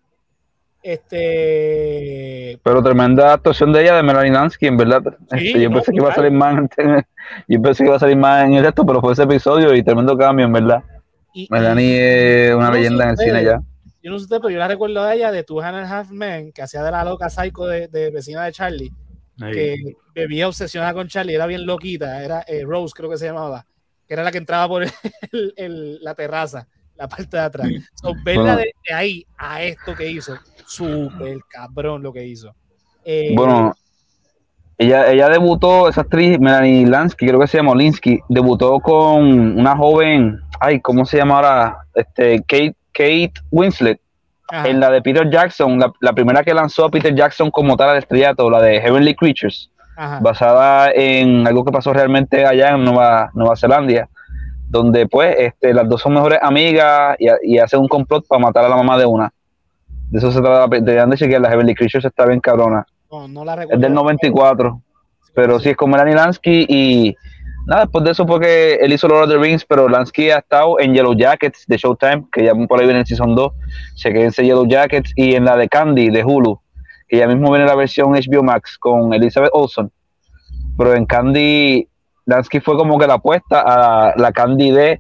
[0.86, 2.60] Este.
[2.64, 5.02] Pero tremenda actuación de ella, de Melanie Lansky, en verdad.
[5.32, 7.06] Sí, Este, yo no, pensé que iba a salir más en,
[7.48, 9.84] yo pensé que iba a salir más en el resto, pero fue ese episodio y
[9.84, 10.84] tremendo cambio, en verdad.
[11.34, 13.60] y- Melanie es una no leyenda en el cine ya.
[14.04, 16.12] Yo no sé usted, pero yo la recuerdo a ella de Two and a Half
[16.12, 18.92] Men, que hacía de la loca psycho de, de vecina de Charlie,
[19.42, 19.52] Ahí.
[19.52, 19.76] que
[20.14, 23.66] bebía obsesionada con Charlie, era bien loquita, era eh, Rose, creo que se llamaba,
[24.08, 24.84] que era la que entraba por
[25.32, 27.68] el- el- la terraza, la parte de atrás.
[27.96, 28.58] So, verla Bueno.
[28.58, 32.54] de, de ahí a esto que hizo, súper cabrón lo que hizo.
[33.04, 33.74] Eh, Bueno,
[34.78, 39.76] ella, ella debutó, esa actriz, Melanie Lansky, creo que se llama Linsky, debutó con una
[39.78, 41.78] joven, ay, ¿cómo se llama ahora?
[41.94, 44.00] Este, Kate, Kate Winslet,
[44.50, 47.78] ajá, en la de Peter Jackson, la, la primera que lanzó a Peter Jackson como
[47.78, 50.20] tal al estrellato, la de Heavenly Creatures, ajá.
[50.22, 54.10] basada en algo que pasó realmente allá en Nueva, Nueva Zelanda,
[54.68, 58.66] donde pues este, las dos son mejores amigas y, y hacen un complot para matar
[58.66, 59.32] a la mamá de una.
[60.10, 62.86] De eso se trata, deberían de chequear, la Heavenly Creatures está bien cabrona.
[63.12, 63.82] No, no la Es recuerdo.
[63.82, 64.82] del 94,
[65.34, 67.16] pero sí es con Melanie Lansky y
[67.68, 70.40] nada, después de eso fue que él hizo Lord of the Rings, pero Lansky ha
[70.40, 73.52] estado en Yellow Jackets de Showtime, que ya por ahí viene en Season 2,
[73.96, 76.60] se quedó en ese Yellow Jackets y en la de Candy de Hulu,
[77.08, 79.92] que ya mismo viene la versión HBO Max con Elizabeth Olsen,
[80.78, 81.88] pero en Candy
[82.26, 85.00] Lansky fue como que la apuesta a la Candy de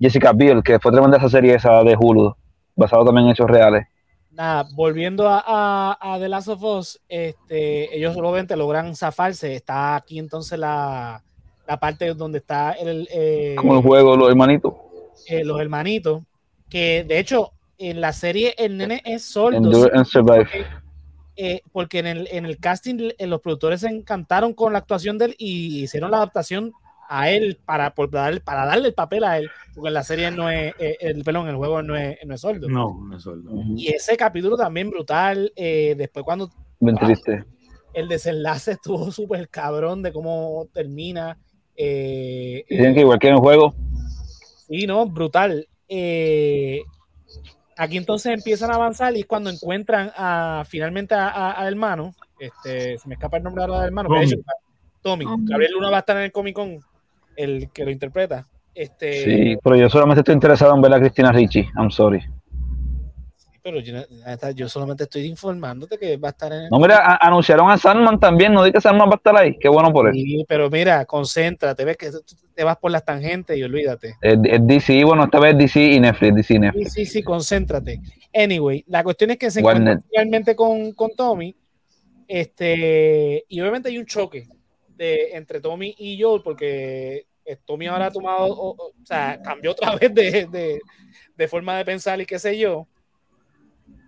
[0.00, 2.34] Jessica Biel, que fue tremenda esa serie esa de Hulu,
[2.76, 3.86] basado también en hechos reales.
[4.30, 9.54] nada, volviendo a, a, a The Last of Us, este, ellos obviamente logran zafarse.
[9.54, 11.22] Está aquí entonces la,
[11.68, 14.72] la parte donde está el, eh, Como el juego, los hermanitos.
[15.28, 16.22] eh, los hermanitos,
[16.70, 19.56] que de hecho en la serie el nene es sordo.
[19.58, 20.48] Endure and Survive.
[21.36, 25.18] Eh, porque en el, en el casting eh, los productores se encantaron con la actuación
[25.18, 26.72] de él y hicieron la adaptación
[27.08, 30.48] a él para, por para darle el papel a él, porque en la serie no
[30.48, 32.68] es, eh, el perdón, en el juego no es, no es sordo.
[32.68, 33.50] No, no es sordo.
[33.76, 36.48] Y ese capítulo también brutal, eh, después cuando
[36.80, 37.44] Bien triste.
[37.92, 41.36] el desenlace estuvo súper cabrón de cómo termina.
[41.76, 43.74] eh, Dicen que igual que en el juego,
[44.68, 45.68] Sí, no, brutal.
[45.88, 46.80] Eh,
[47.76, 52.14] aquí entonces empiezan a avanzar y es cuando encuentran a, finalmente a, a- al hermano.
[52.38, 54.08] Este, se me escapa el nombre ahora del hermano.
[54.08, 54.36] pero de hecho,
[55.02, 55.24] Tommy.
[55.24, 55.46] Tommy.
[55.48, 56.78] Gabriel Luna va a estar en el Comic Con,
[57.36, 58.46] el que lo interpreta.
[58.74, 61.66] Este, sí, pero yo solamente estoy interesado en ver a Cristina Ricci.
[61.76, 62.22] I'm sorry.
[63.62, 67.70] Pero yo, solamente estoy informándote que va a estar en el No, mira, a- anunciaron
[67.70, 68.52] a Sandman también.
[68.52, 69.56] No di que Sandman va a estar ahí.
[69.58, 70.14] Qué bueno por él.
[70.14, 72.10] Sí, pero mira, concéntrate, ves que
[72.54, 74.16] te vas por las tangentes y olvídate.
[74.20, 76.34] Es, es DC, bueno, esta vez DC y Netflix.
[76.34, 76.92] DC y Sí, Netflix.
[76.92, 78.00] sí, sí, concéntrate.
[78.34, 81.54] Anyway, la cuestión es que se encuentra realmente con, con Tommy.
[82.26, 84.48] Este, y obviamente hay un choque
[84.96, 89.40] de, entre Tommy y Joel, porque eh, Tommy ahora ha tomado, o, o- o sea,
[89.42, 90.80] cambió otra vez de, de-
[91.36, 92.86] de forma de pensar y qué sé yo.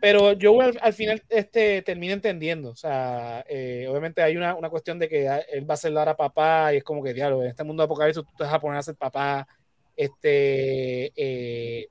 [0.04, 2.68] Pero Joel al, al final este, termina entendiendo.
[2.68, 5.96] O sea, eh, obviamente hay una, una cuestión de que a- él va a ser
[5.96, 8.52] ahora papá y es como que, diablo, en este mundo de apocalipsis tú te vas
[8.52, 9.48] a poner a ser papá.
[9.96, 11.86] Este, eh,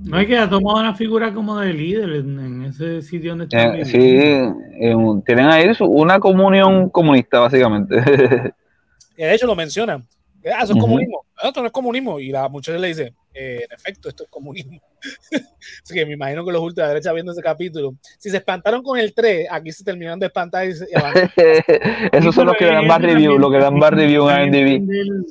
[0.00, 3.44] No es que ha tomado una figura como de líder en, en ese sitio donde
[3.44, 7.94] está Eh, sí, eh, tienen ahí una comunión comunista, básicamente.
[9.16, 10.04] de hecho lo mencionan.
[10.44, 10.80] Ah, eso es Ujú.
[10.80, 11.24] comunismo.
[11.40, 12.18] No, esto no es comunismo.
[12.18, 14.80] Y la muchacha le dice, eh, en efecto, esto es comunismo.
[15.84, 19.14] Así que me imagino que los ultraderechas viendo ese capítulo, si se espantaron con el
[19.14, 22.16] 3, aquí se terminaron de espantar y, se, y.
[22.16, 25.26] Esos son los que dan más review, los que dan más review en IMDb.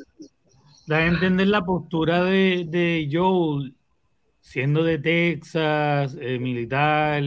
[0.85, 3.75] Da a entender la postura de, de Joel,
[4.39, 7.23] siendo de Texas, eh, militar,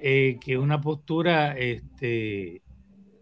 [0.00, 2.60] eh, que es una postura este.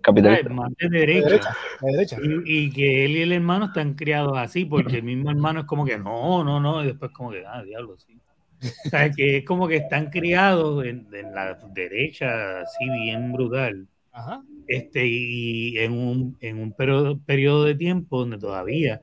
[0.03, 0.49] Capitalista.
[0.51, 1.29] más de de derecha.
[1.29, 2.17] derecha, de derecha.
[2.23, 5.67] Y, y que él y el hermano están criados así, porque el mismo hermano es
[5.67, 8.19] como que no, no, no, y después como que, ah, diablo, sí.
[8.87, 13.87] O sea, que es como que están criados en, en la derecha, así bien brutal.
[14.13, 14.43] Ajá.
[14.69, 19.01] Este, y en un, en un periodo, periodo de tiempo donde todavía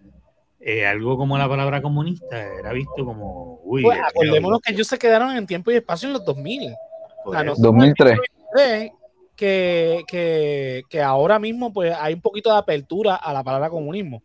[0.61, 4.87] eh, algo como la palabra comunista era visto como, uy, Pues, el acordémonos que ellos
[4.87, 6.59] se quedaron en tiempo y espacio en los 2000.
[6.61, 6.77] diablo,
[7.25, 7.61] O sea, por no- eso.
[7.63, 8.19] 2003.
[9.39, 14.21] Que, que, que ahora mismo pues hay un poquito de apertura a la palabra comunismo.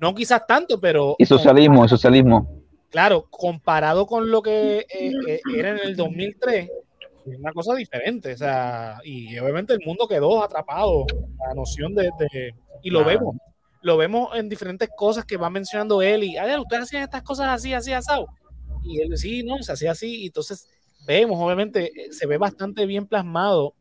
[0.00, 2.60] No quizás tanto, pero Y socialismo, y socialismo.
[2.90, 6.68] claro, comparado con lo que eh, eh, era en el 2003,
[7.26, 8.32] es una cosa diferente.
[8.32, 11.06] O sea, y obviamente el mundo quedó atrapado.
[11.46, 12.10] La noción de.
[12.18, 13.18] de- y lo Claro.
[13.20, 13.36] vemos.
[13.82, 16.24] Lo vemos en diferentes cosas que va mencionando él.
[16.24, 18.26] Y, "Ay, ustedes hacían estas cosas así, así, asado.
[18.82, 20.22] Y él, sí, no, se hacía así.
[20.22, 20.66] Y entonces
[21.08, 23.74] vemos, obviamente, eh, se ve bastante bien plasmado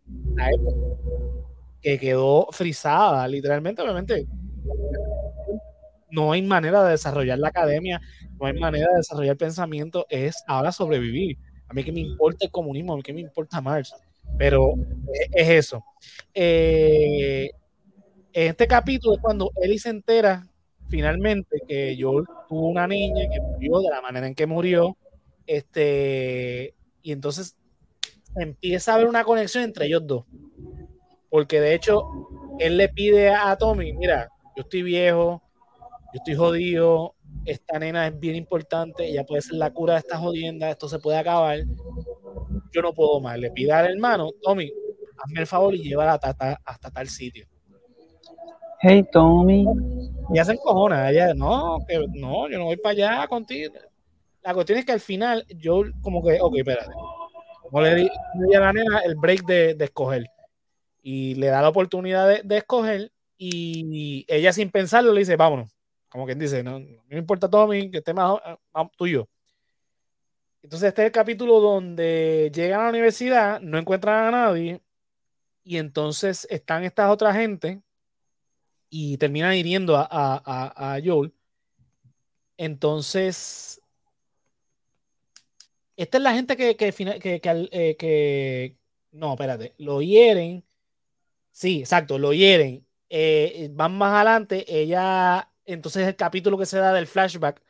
[1.81, 4.25] que quedó frisada, literalmente, obviamente.
[6.09, 7.99] No hay manera de desarrollar la academia,
[8.39, 11.37] no hay manera de desarrollar pensamiento, es ahora sobrevivir.
[11.67, 13.93] A mí que me importa el comunismo, a mí que me importa Marx,
[14.37, 14.75] pero
[15.13, 15.83] es, es eso.
[16.33, 17.51] Eh,
[18.31, 20.47] en este capítulo es cuando Ellie se entera
[20.87, 24.95] finalmente que Joel tuvo una niña que murió de la manera en que murió,
[25.45, 26.76] este,
[27.07, 27.55] y entonces
[28.35, 30.25] empieza a haber una conexión entre ellos dos.
[31.29, 32.03] Porque de hecho,
[32.59, 35.41] él le pide a Tommy, mira, yo estoy viejo,
[36.13, 37.15] yo estoy jodido,
[37.45, 40.99] esta nena es bien importante, ella puede ser la cura de esta jodienda, esto se
[40.99, 41.59] puede acabar,
[42.73, 43.39] yo no puedo más.
[43.39, 44.69] Le pide al hermano, Tommy,
[45.17, 47.47] hazme el favor y llévala hasta, hasta, hasta tal sitio.
[48.81, 49.61] Hey, Tommy.
[49.61, 53.71] Y ella se encojona, ella, no, que no, yo no voy para allá contigo.
[54.41, 56.91] La cuestión es que al final, yo como que, ok, espérate.
[57.63, 60.25] Como le di le di a la nena el break de, de escoger.
[61.01, 63.11] Y le da la oportunidad de, de escoger.
[63.37, 65.69] Y ella sin pensarlo le dice, vámonos.
[66.09, 68.39] Como quien dice, no, no me importa Tommy, que esté más
[68.73, 69.27] más tú y yo.
[70.61, 74.81] Entonces este es el capítulo donde llegan a la universidad, no encuentran a nadie.
[75.63, 77.81] Y entonces están estas otras gente
[78.89, 81.33] y terminan hiriendo a, a, a, a Joel.
[82.57, 83.79] Entonces,
[85.97, 88.77] esta es la gente que, que, que, que eh, que-
[89.11, 90.63] no, espérate, lo hieren.
[91.51, 92.85] Sí, exacto, lo hieren.
[93.09, 97.61] Eh, van más adelante, ella, entonces el capítulo que se da del flashback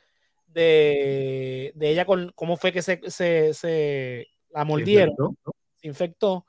[0.48, 5.16] de, de ella con cómo fue que se, se, se la mordieron.
[5.76, 6.46] Se infectó,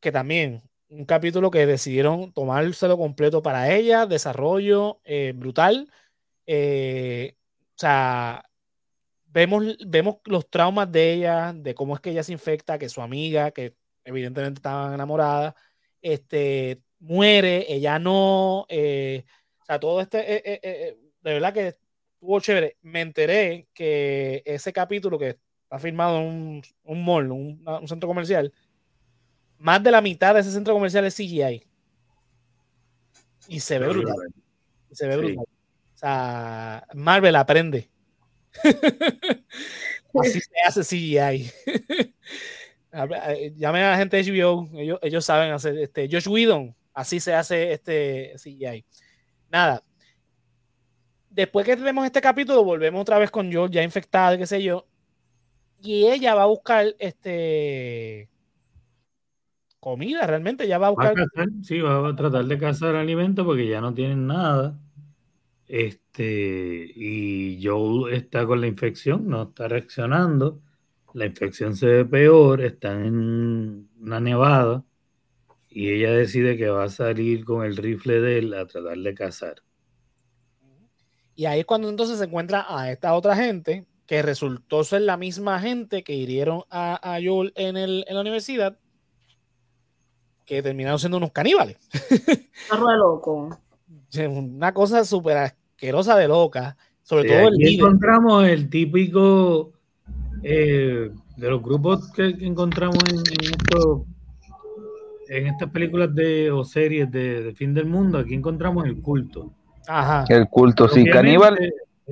[0.00, 5.88] que también un capítulo que decidieron tomárselo completo para ella, desarrollo eh, brutal.
[6.46, 7.32] o
[7.76, 8.49] sea,
[9.32, 13.00] vemos, vemos los traumas de ella, de cómo es que ella se infecta, que su
[13.02, 15.54] amiga, que evidentemente estaban enamorada,
[16.02, 19.24] este, muere, ella no, eh,
[19.62, 22.76] o sea, todo este, eh, eh, eh, de verdad que estuvo chévere.
[22.82, 28.08] Me enteré que ese capítulo que está filmado en un, un mall, un, un centro
[28.08, 28.52] comercial,
[29.58, 31.64] más de la mitad de ese centro comercial es CGI.
[33.48, 34.16] Y se ve brutal.
[34.92, 35.20] Se ve Sí.
[35.20, 35.44] brutal.
[35.44, 37.90] O sea, Marvel aprende.
[40.20, 41.50] Así se hace CGI.
[42.92, 46.08] Eh, Llamen a la gente de HBO, ellos, ellos saben hacer este.
[46.10, 48.84] Josh Whedon, así se hace este CGI.
[49.48, 49.80] Nada.
[51.30, 54.88] Después que tenemos este capítulo, volvemos otra vez con Joel ya infectada, qué sé yo.
[55.80, 58.28] Y ella va a buscar este
[59.78, 60.66] comida, realmente.
[60.66, 61.28] Ya va a Va a buscar.
[61.32, 64.76] cazar, sí, va a tratar de cazar alimento porque ya no tienen nada.
[65.72, 70.60] Este, y Joel está con la infección, no está reaccionando.
[71.14, 74.84] La infección se ve peor, están en una nevada
[75.68, 79.14] y ella decide que va a salir con el rifle de él a tratar de
[79.14, 79.62] cazar.
[81.36, 85.16] Y ahí es cuando entonces se encuentra a esta otra gente que resultó ser la
[85.16, 88.76] misma gente que hirieron a, a Joel en, el, en la universidad,
[90.44, 91.76] que terminaron siendo unos caníbales.
[92.68, 93.60] Carro loco.
[94.18, 95.36] Una cosa súper
[95.80, 97.72] asquerosa de loca, sobre todo el aquí líder.
[97.86, 99.72] encontramos el típico
[100.42, 104.04] eh, de los grupos que que encontramos en, en esto-
[105.30, 108.18] en estas películas de, o series de, de fin del mundo.
[108.18, 109.52] Aquí encontramos el culto.
[109.86, 110.24] Ajá.
[110.28, 111.56] El culto, sí, caníbal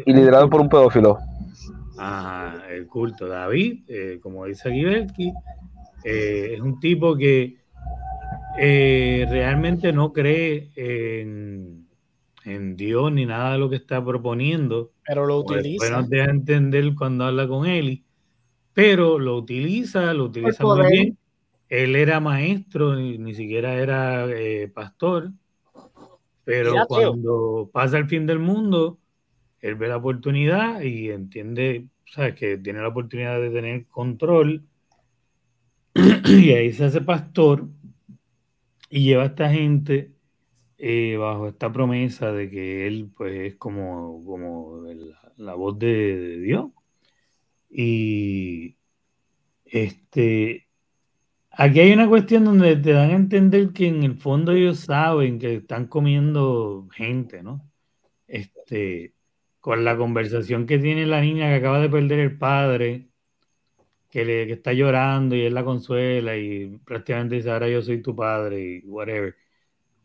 [0.07, 1.19] y liderado por un pedófilo.
[1.99, 3.27] Ajá, el culto.
[3.27, 5.33] David, eh, como dice aquí Belki,
[6.05, 7.57] eh, es un tipo que
[8.59, 11.78] eh, realmente no cree en,
[12.49, 14.93] en Dios ni nada de lo que está proponiendo.
[15.07, 15.85] Pero lo Pues, utiliza.
[15.85, 18.05] Después nos deja entender cuando habla con Eli,
[18.73, 21.19] pero lo utiliza, lo utiliza muy bien.
[21.69, 25.31] Él era maestro, ni, ni siquiera era eh, pastor,
[26.45, 28.99] pero cuando pasa el fin del mundo,
[29.61, 34.63] él ve la oportunidad y entiende, sabes, que tiene la oportunidad de tener control
[36.25, 37.67] y ahí se hace pastor
[38.89, 40.13] y lleva a esta gente
[40.79, 44.83] eh, bajo esta promesa de que él pues es como, como
[45.37, 45.87] la voz de,
[46.19, 46.71] de Dios.
[47.71, 48.77] Y
[49.67, 50.69] este
[51.59, 55.39] aquí hay una cuestión donde te dan a entender que en el fondo ellos saben
[55.39, 57.69] que están comiendo gente, ¿no?
[58.29, 59.15] Este,
[59.61, 63.09] con la conversación que tiene la niña que acaba de perder el padre,
[64.11, 68.03] que, le, que está llorando y él la consuela y prácticamente dice, ahora yo soy
[68.03, 69.37] tu padre y whatever.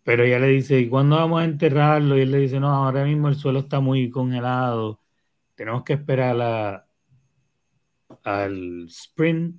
[0.04, 2.18] Pero ella le dice, ¿y cuándo vamos a enterrarlo?
[2.18, 5.00] Y él le dice, no, ahora mismo el suelo está muy congelado,
[5.56, 6.86] tenemos que esperar a-
[8.24, 9.56] al sprint.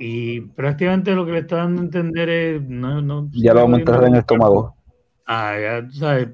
[0.00, 3.78] Y prácticamente lo que le está dando a entender es, no, no, Ya lo vamos
[3.78, 4.76] a enterrar en el estómago.
[5.26, 6.28] Ah, ya, sabes,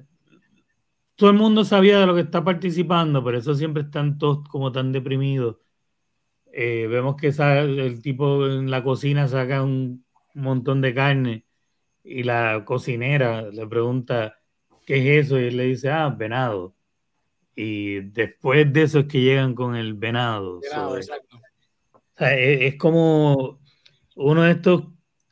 [1.17, 4.73] todo el mundo sabía de lo que está participando, por eso siempre están todos como
[4.73, 5.57] tan deprimidos.
[6.53, 11.45] Eh, vemos que el tipo en la cocina saca un montón de carne
[12.05, 14.37] y la cocinera le pregunta
[14.87, 16.77] qué es eso y él le dice, ah, venado.
[17.57, 20.61] Y después de eso es que llegan con el venado.
[20.73, 21.41] So, es- Exacto.
[21.93, 23.61] o sea, es, es como
[24.17, 24.85] uno de estos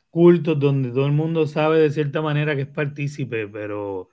[0.09, 4.09] cultos donde todo el mundo sabe de cierta manera que es partícipe, pero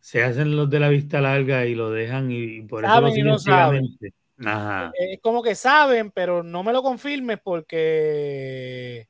[0.00, 3.10] se hacen los de la vista larga y lo dejan y, y por eso Saben
[3.12, 3.98] lo y no saben.
[4.44, 4.92] Ajá.
[4.94, 9.08] Es como que saben, pero no me lo confirmes porque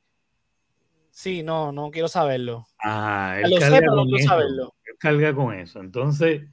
[1.19, 2.65] sí, no, no quiero saberlo.
[2.83, 4.73] Ya él Lo sé, pero no quiero saberlo.
[4.85, 5.81] Él carga con eso.
[5.81, 6.43] Entonces,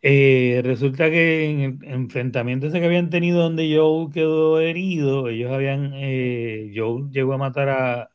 [0.00, 5.52] eh, resulta que en el enfrentamiento ese que habían tenido donde Joe quedó herido, ellos
[5.52, 8.10] habían, eh, Joe llegó a matar a,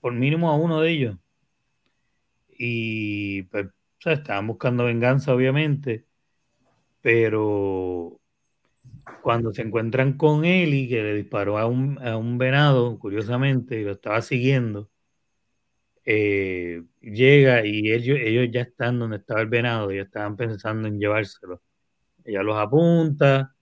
[0.00, 1.16] por mínimo a uno de ellos.
[2.58, 3.70] Y pues, o
[4.00, 6.06] sea, estaban buscando venganza, obviamente,
[7.02, 8.17] pero
[9.28, 13.84] cuando se encuentran con Eli, que le disparó a un, a un venado, curiosamente, y
[13.84, 14.88] lo estaba siguiendo,
[16.06, 20.98] eh, llega y ellos, ellos ya están donde estaba el venado, ya estaban pensando en
[20.98, 21.60] llevárselo.
[22.24, 23.54] Ella los apunta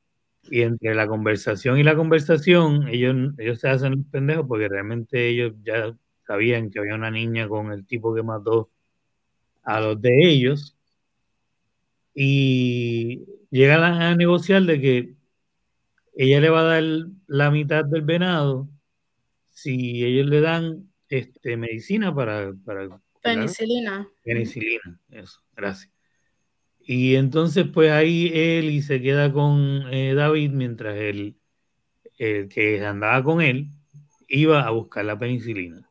[0.44, 5.28] y entre la conversación y la conversación, ellos, ellos se hacen los pendejos porque realmente
[5.28, 5.96] ellos ya
[6.28, 8.70] sabían que había una niña con el tipo que mató
[9.64, 10.76] a los de ellos
[12.14, 15.15] y llegan a, a negociar de que
[16.16, 16.84] ella le va a dar
[17.26, 18.68] la mitad del venado
[19.52, 22.88] si ellos le dan este, medicina para, para
[23.22, 24.08] Penicilina.
[24.22, 25.92] Penicilina, eso, gracias.
[26.80, 31.36] Y entonces, pues ahí él y se queda con eh, David mientras él,
[32.18, 33.70] el que andaba con él,
[34.28, 35.88] iba a buscar la penicilina.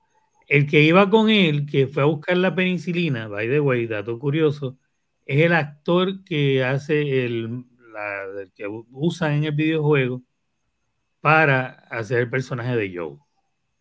[0.48, 4.18] El que iba con él, que fue a buscar la penicilina, by the way, dato
[4.18, 4.78] curioso,
[5.26, 7.66] es el actor que hace el,
[7.96, 10.22] la, que usa en el videojuego
[11.22, 13.18] para hacer el personaje de Joe.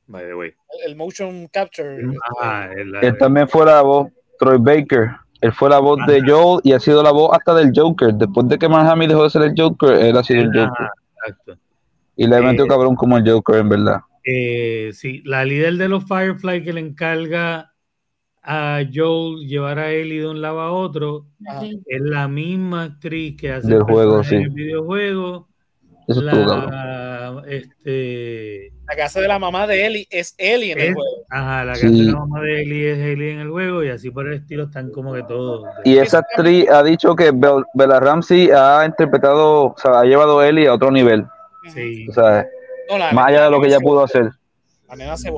[0.07, 0.55] By the way.
[0.87, 2.03] El motion capture.
[2.41, 4.09] Ah, él también fue la voz,
[4.39, 5.11] Troy Baker.
[5.41, 8.15] Él fue la voz de Joel y ha sido la voz hasta del Joker.
[8.15, 10.89] Después de que Manhattan dejó de ser el Joker, él ha sido el Joker.
[11.17, 11.59] exacto.
[12.17, 14.01] Y le ha metido eh, cabrón como el Joker, en verdad.
[14.25, 17.74] Eh, sí, la líder de los Firefly que le encarga
[18.45, 21.27] a Joel llevar a Ellie de un lado a otro
[21.87, 24.37] es la misma actriz que hace el juego, sí.
[24.37, 25.49] el videojuego.
[26.07, 31.25] Eso la, este, la casa de la mamá de Ellie es Ellie en el juego.
[31.31, 34.11] Ajá, la casa de la mamá de Ellie es Ellie en el juego y así
[34.11, 35.67] por el estilo están como que todos.
[35.85, 40.49] Y esa actriz ha dicho que Bella Ramsey ha interpretado, o sea, ha llevado a
[40.49, 41.25] Ellie a otro nivel.
[41.73, 42.07] Sí.
[42.11, 42.47] O sea,
[43.15, 44.31] más allá de lo que ella pudo hacer.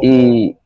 [0.02, 0.57] Y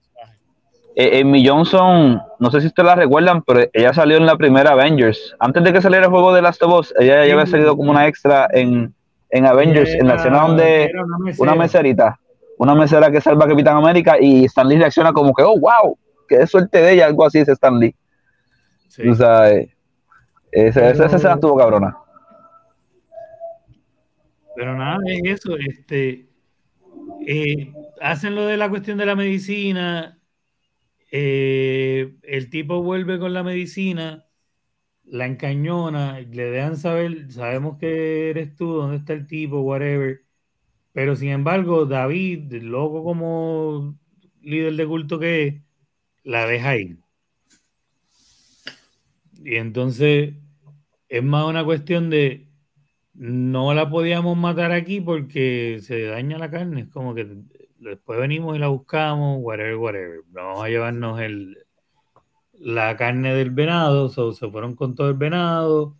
[1.20, 5.34] Amy Johnson, no sé si ustedes la recuerdan, pero ella salió en la primera Avengers.
[5.38, 7.90] Antes de que saliera el juego de Last of Us, ella ya había salido como
[7.90, 8.92] una extra en,
[9.30, 10.90] en Avengers, en la escena donde
[11.38, 12.18] una, meserita,
[12.58, 15.96] una mesera que salva a Capitán América y Stan Lee reacciona como que, oh, wow,
[16.28, 17.94] qué suerte de ella, algo así dice Stan Lee.
[19.08, 19.50] O sea,
[20.50, 21.96] esa, esa escena estuvo cabrona.
[24.56, 26.26] Pero nada, es eso, este,
[27.26, 30.18] eh, hacen lo de la cuestión de la medicina,
[31.10, 34.26] eh, el tipo vuelve con la medicina,
[35.04, 40.24] la encañona, le dejan saber, sabemos que eres tú, dónde está el tipo, whatever.
[40.92, 43.98] Pero sin embargo, David, loco como
[44.42, 45.62] líder de culto que es,
[46.24, 46.98] la deja ir.
[49.44, 50.34] Y entonces
[51.08, 52.48] es más una cuestión de
[53.14, 56.82] no la podíamos matar aquí porque se daña la carne.
[56.82, 57.26] Es como que
[57.80, 60.20] después venimos y la buscamos, whatever, whatever.
[60.28, 61.58] Vamos a llevarnos el,
[62.60, 65.96] la carne del venado, se fueron con todo el venado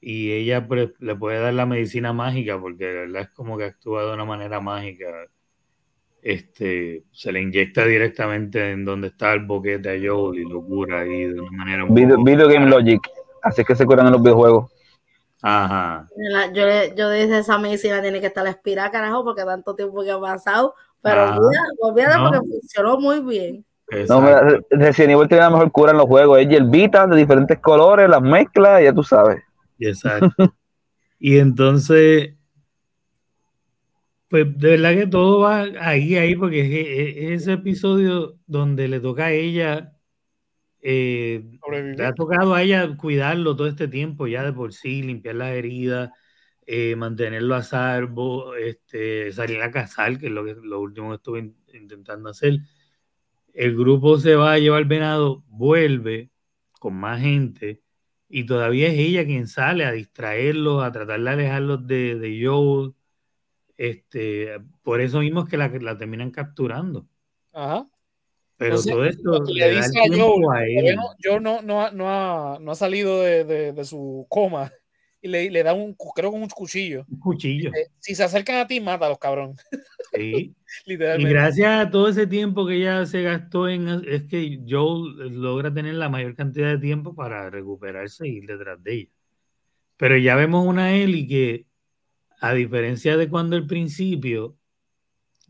[0.00, 3.64] y ella pues, le puede dar la medicina mágica porque la verdad es como que
[3.64, 5.06] actúa de una manera mágica.
[6.22, 11.00] Este, se le inyecta directamente en donde está el boquete a Joel y lo cura
[11.00, 11.84] ahí de una manera.
[11.90, 13.00] Video, Game Logic,
[13.42, 14.70] así es que se curan en los videojuegos.
[15.42, 16.08] Ajá.
[16.54, 16.64] Yo,
[16.96, 20.74] yo dije, esa medicina tiene que estar expirada, carajo, porque tanto tiempo que ha pasado.
[21.04, 21.38] Pero
[21.80, 23.64] olvídate porque funcionó muy bien.
[24.08, 24.20] No,
[24.70, 26.38] Resident Evil tiene la mejor cura en los juegos.
[26.38, 29.42] Es hierbita de diferentes colores, las mezclas, ya tú sabes.
[29.78, 30.54] Exacto.
[31.18, 32.34] y entonces,
[34.28, 39.26] pues de verdad que todo va ahí, ahí, porque es, ese episodio donde le toca
[39.26, 39.92] a ella,
[40.80, 41.44] eh,
[41.96, 45.50] le ha tocado a ella cuidarlo todo este tiempo ya de por sí, limpiar las
[45.50, 46.10] heridas,
[46.66, 51.16] eh, mantenerlo a salvo, este, salir a cazar, que es lo, que, lo último que
[51.16, 52.58] estuve intentando hacer.
[53.52, 56.30] El grupo se va a llevar venado, vuelve
[56.80, 57.82] con más gente
[58.28, 62.94] y todavía es ella quien sale a distraerlos, a tratar de alejarlos de, de Joel.
[63.76, 67.06] Este, por eso mismo es que la, la terminan capturando.
[67.52, 67.88] Ajá.
[68.56, 73.20] Pero todo esto le, dice a Joel, yo no, no, no, ha, no ha salido
[73.20, 74.72] de, de, de su coma
[75.24, 77.06] y le, le da un, creo que un cuchillo.
[77.08, 77.70] Un cuchillo.
[77.98, 79.56] si se acercan a ti, mátalos, cabrón.
[80.12, 80.54] Sí.
[80.84, 81.30] Literalmente.
[81.30, 85.72] Y gracias a todo ese tiempo que ella se gastó en, es que Joel logra
[85.72, 89.10] tener la mayor cantidad de tiempo para recuperarse y ir detrás de ella.
[89.96, 91.66] Pero ya vemos una Ellie que,
[92.42, 94.58] a diferencia de cuando al principio,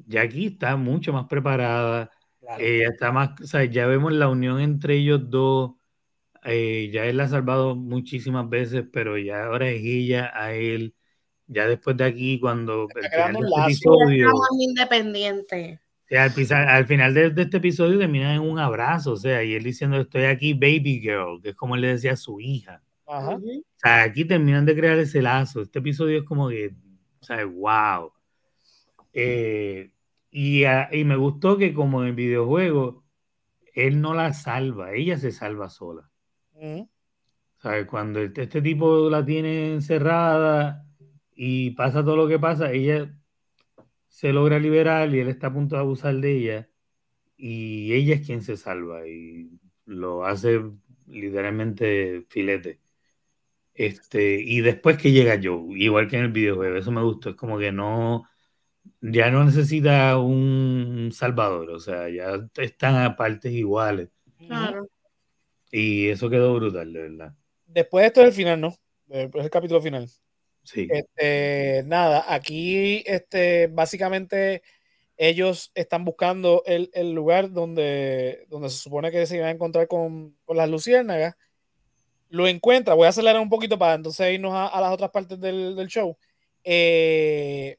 [0.07, 2.13] ya aquí está mucho más preparada.
[2.61, 5.73] Ella está más, o sea, ya vemos la unión entre ellos dos
[6.45, 10.95] eh, ya él la ha salvado muchísimas veces, pero ya ahora es ella a él.
[11.47, 15.81] Ya después de aquí, cuando el final de este episodio, independiente.
[16.11, 20.25] al, final de, este episodio termina en un abrazo, o sea, y él diciendo estoy
[20.25, 22.83] aquí, baby girl, que es como él le decía a su hija.
[23.07, 23.41] O
[23.77, 25.61] sea, aquí terminan de crear ese lazo.
[25.61, 26.75] Este episodio es como que,
[27.21, 28.11] o sea, wow.
[29.13, 29.93] Eh,
[30.31, 33.05] y, y me gustó que como en el videojuego,
[33.75, 36.11] él no la salva, ella se salva sola.
[37.89, 40.87] Cuando este, este, tipo la tiene encerrada
[41.35, 43.15] y pasa todo lo que pasa, ella
[44.09, 46.69] se logra liberar y él está a punto de abusar de ella
[47.37, 49.51] y ella es quien se salva y
[49.87, 50.63] lo hace
[51.07, 52.81] literalmente filete.
[53.73, 57.37] Este, y después que llega Joe, igual que en el videojuego, eso me gustó, es
[57.37, 58.25] como que no,
[59.01, 64.11] ya no necesita un salvador, o sea, ya están a partes iguales.
[64.39, 64.89] Claro.
[65.77, 67.33] Y eso quedó brutal, de verdad.
[67.67, 68.77] Después de esto es el final, ¿no?
[69.07, 70.09] Después es el capítulo final.
[70.63, 70.87] Sí.
[70.89, 74.63] Este, nada, aquí este, básicamente
[75.17, 79.89] ellos están buscando el, el lugar donde, donde se supone que se iban a encontrar
[79.89, 81.35] con, con las luciérnagas.
[82.31, 85.41] Lo encuentra, voy a acelerar un poquito para entonces irnos a, a las otras partes
[85.41, 86.17] del, del show.
[86.63, 87.79] Eh,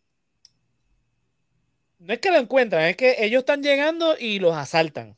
[1.99, 5.17] no es que lo encuentran, es que ellos están llegando y los asaltan.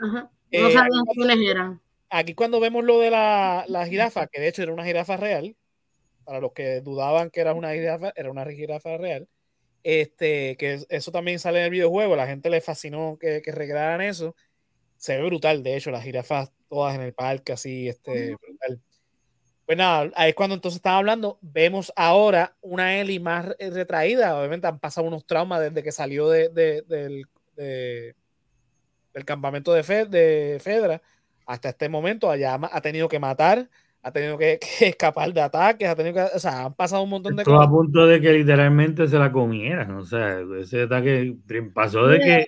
[0.00, 0.30] Ajá.
[0.50, 1.80] Eh, No sabían aquí- quiénes eran.
[2.14, 5.56] Aquí cuando vemos lo de la, la jirafa, que de hecho era una jirafa real,
[6.24, 9.26] para los que dudaban que era una jirafa, era una jirafa real,
[9.82, 13.50] este, que es- eso también sale en el videojuego, la gente le fascinó que, que
[13.50, 14.36] recrearan eso,
[14.98, 18.80] se ve brutal, de hecho, las jirafas todas en el parque, así, este, brutal.
[19.64, 24.66] Pues nada, ahí es cuando entonces están hablando, vemos ahora una Ellie más retraída, obviamente
[24.66, 27.24] han pasado unos traumas desde que salió de, de- del,
[27.56, 28.14] de-
[29.14, 31.00] del campamento de, Fe- de Fedra
[31.46, 33.68] hasta este momento, allá ha tenido que matar,
[34.02, 37.10] ha tenido que, que escapar de ataques, ha tenido que, o sea, han pasado un
[37.10, 37.70] montón de Estuvo a cosas.
[37.70, 41.36] punto de que literalmente se la comieran, o sea, ese ataque
[41.74, 42.46] pasó de que,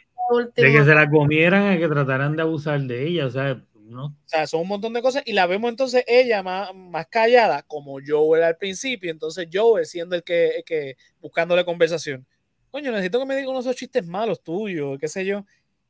[0.57, 4.07] de que se la comieran a que trataran de abusar de ella, o sea, no,
[4.07, 7.63] O sea, son un montón de cosas y la vemos entonces ella más, más callada,
[7.63, 9.11] como Joel al principio.
[9.11, 12.27] Entonces Joel siendo el que, el que buscándole conversación.
[12.71, 15.45] Coño, necesito que me digan esos chistes malos tuyos, qué sé yo.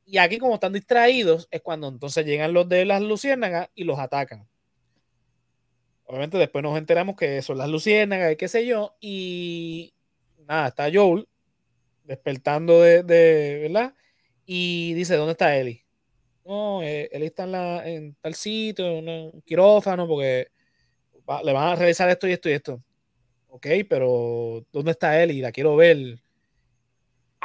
[0.07, 3.98] Y aquí, como están distraídos, es cuando entonces llegan los de las luciérnagas y los
[3.98, 4.46] atacan.
[6.07, 8.94] Obviamente, después nos enteramos que son las luciérnagas y qué sé yo.
[9.00, 9.94] Y
[10.46, 11.26] nada, está Joel
[12.05, 13.94] despertando de, ¿verdad?
[14.46, 15.84] Y dice: ¿Dónde está Ellie?
[16.46, 20.48] no, eh, él está en, la, en tal sitio, en un quirófano, porque
[21.28, 22.82] va- le van a realizar esto y esto y esto.
[23.48, 25.24] Ok, pero ¿dónde está?
[25.26, 26.20] Y la quiero ver.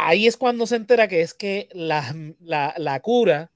[0.01, 3.51] Ahí es cuando se entera que es que la, la, la cura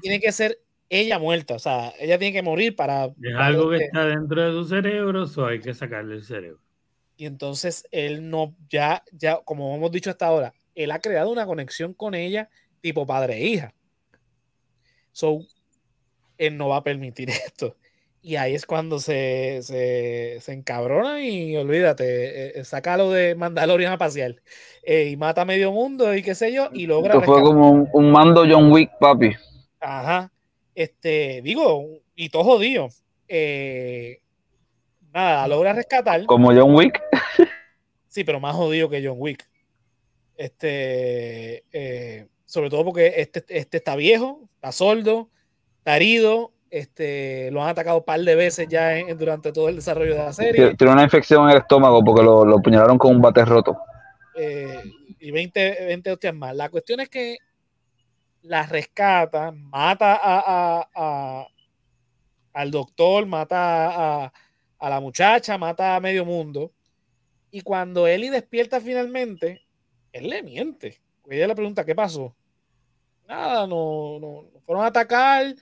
[0.00, 3.06] tiene que ser ella muerta, o sea, ella tiene que morir para...
[3.06, 6.60] es algo que está dentro de su cerebro, o hay que sacarle el cerebro.
[7.16, 11.46] Y entonces él no, ya, ya, como hemos dicho hasta ahora, él ha creado una
[11.46, 12.48] conexión con ella
[12.80, 13.74] tipo padre e hija.
[15.10, 15.40] So,
[16.38, 17.76] él no va a permitir esto.
[18.22, 23.94] Y ahí es cuando se, se, se encabrona y olvídate, eh, saca lo de Mandalorian
[23.94, 24.36] a pasear
[24.82, 27.14] eh, y mata a medio mundo y qué sé yo, y logra.
[27.14, 29.32] Esto fue como un, un mando John Wick, papi.
[29.80, 30.30] Ajá.
[30.74, 32.88] Este, digo, y todo jodido.
[33.26, 34.20] Eh,
[35.14, 36.26] nada, logra rescatar.
[36.26, 37.00] Como John Wick.
[38.08, 39.48] Sí, pero más jodido que John Wick.
[40.36, 41.64] Este,
[42.44, 45.30] sobre todo porque este, este está viejo, está sordo,
[45.78, 49.76] está herido, este, lo han atacado un par de veces ya en- durante todo el
[49.76, 50.76] desarrollo de la serie.
[50.76, 53.76] Tiene una infección en el estómago porque lo, lo puñalaron con un bate roto.
[54.36, 54.80] eh,
[55.18, 56.54] y 20, 20 hostias más.
[56.56, 57.36] La cuestión es que
[58.42, 60.38] la rescata, mata a,
[60.80, 61.46] a- a-
[62.54, 64.32] al doctor, mata a,
[64.78, 66.72] a la muchacha, mata a medio mundo.
[67.50, 69.60] Y cuando Eli despierta finalmente,
[70.12, 71.00] él le miente.
[71.28, 72.34] Ella le pregunta, ¿qué pasó?
[73.28, 75.54] Nada, no, no fueron a atacar,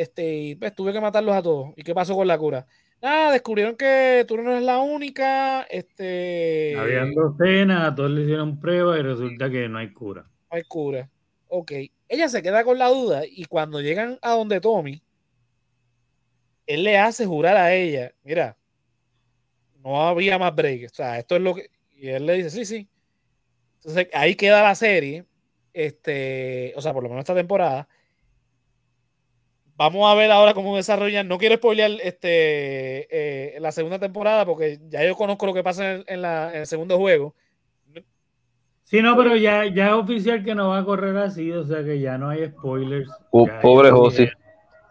[0.00, 1.74] este, y pues tuve que matarlos a todos.
[1.76, 2.66] ¿Y qué pasó con la cura?
[3.02, 6.74] Nada, descubrieron que tú no eres la única, este...
[6.78, 10.22] Habían dos cenas, a todos le hicieron pruebas y resulta que no hay cura.
[10.22, 11.10] no hay cura.
[11.48, 11.72] Ok.
[12.08, 15.02] Ella se queda con la duda y cuando llegan a donde Tommy,
[16.66, 18.56] él le hace jurar a ella, mira,
[19.84, 20.86] no había más break.
[20.90, 21.68] O sea, esto es lo que...
[21.94, 22.88] Y él le dice, sí, sí.
[23.76, 25.26] Entonces ahí queda la serie.
[25.74, 27.86] Este, o sea, por lo menos esta temporada.
[29.80, 31.26] Vamos a ver ahora cómo desarrollan.
[31.26, 35.94] No quiero spoilear este, eh, la segunda temporada porque ya yo conozco lo que pasa
[35.94, 37.34] en, en la, en el segundo juego.
[38.84, 41.82] Sí, no, pero ya, ya es oficial que no va a correr así, o sea
[41.82, 43.08] que ya no hay spoilers.
[43.30, 44.28] Pobre Josi.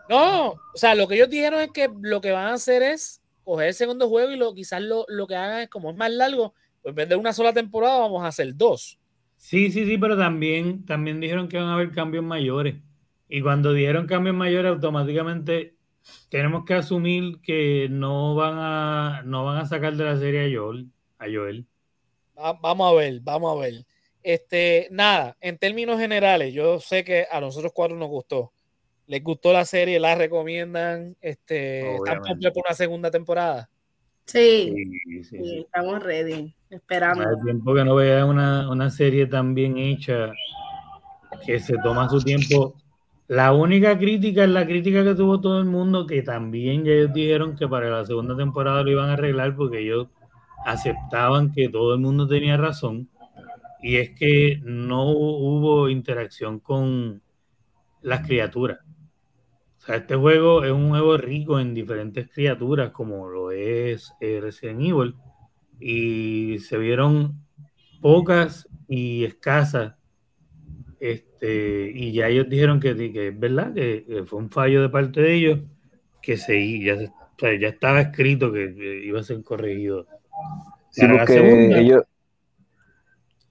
[0.10, 3.22] No, o sea, lo que ellos dijeron es que lo que van a hacer es
[3.44, 6.10] coger el segundo juego y lo, quizás lo, lo que hagan es como es más
[6.12, 8.98] largo, pues en vez de una sola temporada vamos a hacer dos.
[9.38, 12.78] Sí, sí, sí, pero también, también dijeron que van a haber cambios mayores.
[13.30, 15.76] Y cuando dijeron cambios mayores, automáticamente
[16.30, 20.60] tenemos que asumir que no van a, no van a sacar de la serie a
[20.60, 20.88] Joel.
[21.20, 21.66] A Joel.
[22.38, 23.86] Va- vamos a ver, vamos a ver.
[24.24, 28.52] Este, nada, en términos generales, yo sé que a nosotros cuatro nos gustó.
[29.08, 33.70] Les gustó la serie, la recomiendan, este, están completos por una segunda temporada.
[34.26, 35.60] Sí, Sí, sí, sí, sí.
[35.66, 37.24] estamos ready, esperando.
[37.24, 40.32] Hace tiempo que no veía una, una serie tan bien hecha
[41.46, 42.76] que se toma su tiempo.
[43.30, 47.56] La única crítica es la crítica que tuvo todo el mundo, que también ellos dijeron
[47.56, 50.08] que para la segunda temporada lo iban a arreglar porque ellos
[50.66, 53.08] aceptaban que todo el mundo tenía razón.
[53.84, 57.22] y es que no hubo interacción con
[58.02, 58.80] las criaturas.
[59.78, 64.40] O sea, este juego es un juego rico en diferentes criaturas, como lo es eh,
[64.42, 65.16] Resident Evil,
[65.80, 67.46] y se vieron
[68.02, 69.99] pocas y escasas.
[71.40, 75.22] Este, y ya ellos dijeron que, que es verdad, que, fue un fallo de parte
[75.22, 75.60] de ellos,
[76.22, 80.06] que se, ya, ya estaba escrito que, iba a ser corregido.
[80.90, 82.04] Sí, porque ellos,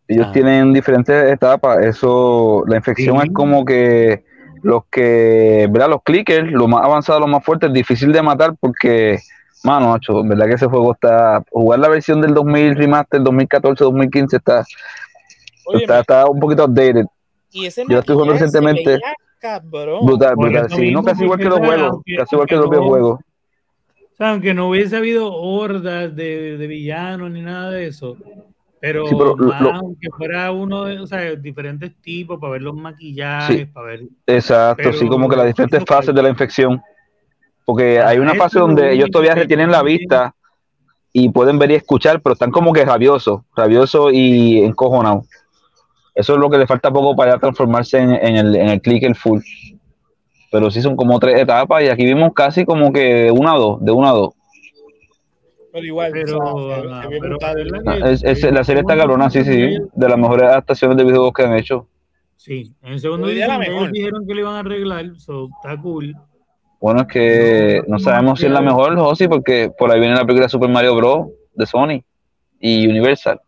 [0.06, 0.32] ellos ah.
[0.32, 1.84] tienen diferentes etapas.
[1.84, 4.24] Eso, la infección es como que
[4.62, 5.88] los que, ¿verdad?
[5.88, 9.18] Los clickers, lo más avanzado, lo más fuerte, es difícil de matar porque,
[9.64, 14.36] mano, macho, verdad que ese juego está, jugar la versión del 2000 remaster, 2014, 2015
[14.36, 14.64] está,
[15.72, 17.06] está, está, un poquito outdated.
[17.52, 18.98] Y ese Yo estoy jugando recientemente.
[20.02, 20.70] Brutal, brutal.
[20.70, 23.20] Sí, no casi igual que los juegos, casi igual que los videojuegos.
[23.20, 28.16] O sea, aunque no hubiese habido hordas de, de villanos ni nada de eso,
[28.80, 34.02] pero, aunque fuera uno de, o sea, diferentes tipos, para ver los maquillajes, para ver.
[34.26, 36.80] Exacto, sí, como que las diferentes fases de la infección.
[37.64, 40.34] Porque hay una fase donde ellos todavía retienen la vista
[41.12, 45.26] y pueden ver y escuchar, pero están como que rabiosos, rabiosos y encojonados.
[46.18, 49.38] Eso es lo que le falta poco para transformarse en, el, en el clicker full.
[50.50, 53.56] Pero sí son como tres etapas y aquí vimos casi como que de una a
[53.56, 54.34] dos, de una a dos.
[55.72, 56.12] Pero igual,
[58.50, 61.86] la serie está cabrona, sí, sí, de las mejores adaptaciones de videojuegos que han hecho.
[62.34, 63.56] Sí, en el segundo día
[63.92, 66.16] dijeron que lo iban a arreglar, so, está cool.
[66.80, 70.24] Bueno, es que no sabemos si es la mejor, Josi, porque por ahí viene la
[70.24, 71.28] película Super Mario Bros.
[71.54, 72.02] de Sony
[72.58, 73.40] y Universal.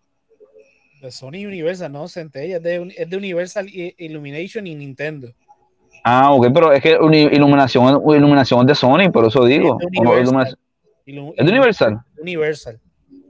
[1.00, 5.28] De Sony Universal, no, Centella, es de, es de Universal Illumination y Nintendo.
[6.04, 9.78] Ah, ok, pero es que iluminación, iluminación es de Sony, por eso digo.
[9.80, 12.00] ¿Es de Universal?
[12.20, 12.80] Universal.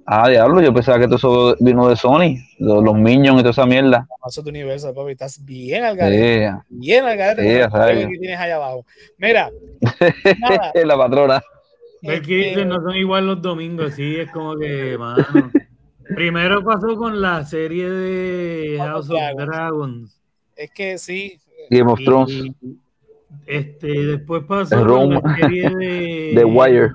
[0.07, 3.51] Ah, diablo, yo pensaba que todo eso vino de Sony, los, los Minions y toda
[3.51, 4.09] esa mierda.
[4.27, 6.53] Eso de Universal, papi, estás bien al garete.
[6.69, 8.09] Bien al garete.
[8.09, 8.85] que tienes allá abajo.
[9.19, 9.51] Mira,
[10.85, 11.41] la patrona.
[12.03, 15.25] Es que no son igual los domingos, sí, es como que, mano.
[16.15, 20.21] Primero pasó con la serie de House of Dragons.
[20.57, 21.41] Es que sí.
[21.71, 22.53] Game of Thrones.
[23.47, 26.93] Este, después pasó con la serie de The Wire.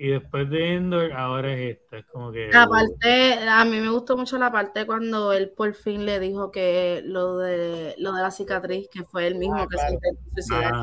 [0.00, 1.98] Y después de Endor, ahora es esta.
[1.98, 2.50] Es como que.
[2.54, 7.02] Aparte, a mí me gustó mucho la parte cuando él por fin le dijo que
[7.04, 10.74] lo de lo de la cicatriz, que fue el mismo ah, que se intentó suicidar.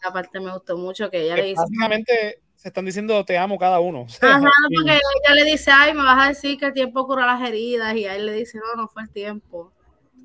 [0.00, 1.62] Esa parte me gustó mucho, que ella le dice.
[1.62, 4.08] Básicamente se están diciendo te amo cada uno.
[4.20, 7.48] Ajá, porque ella le dice, ay, me vas a decir que el tiempo cura las
[7.48, 9.72] heridas, y a él le dice, no, no fue el tiempo.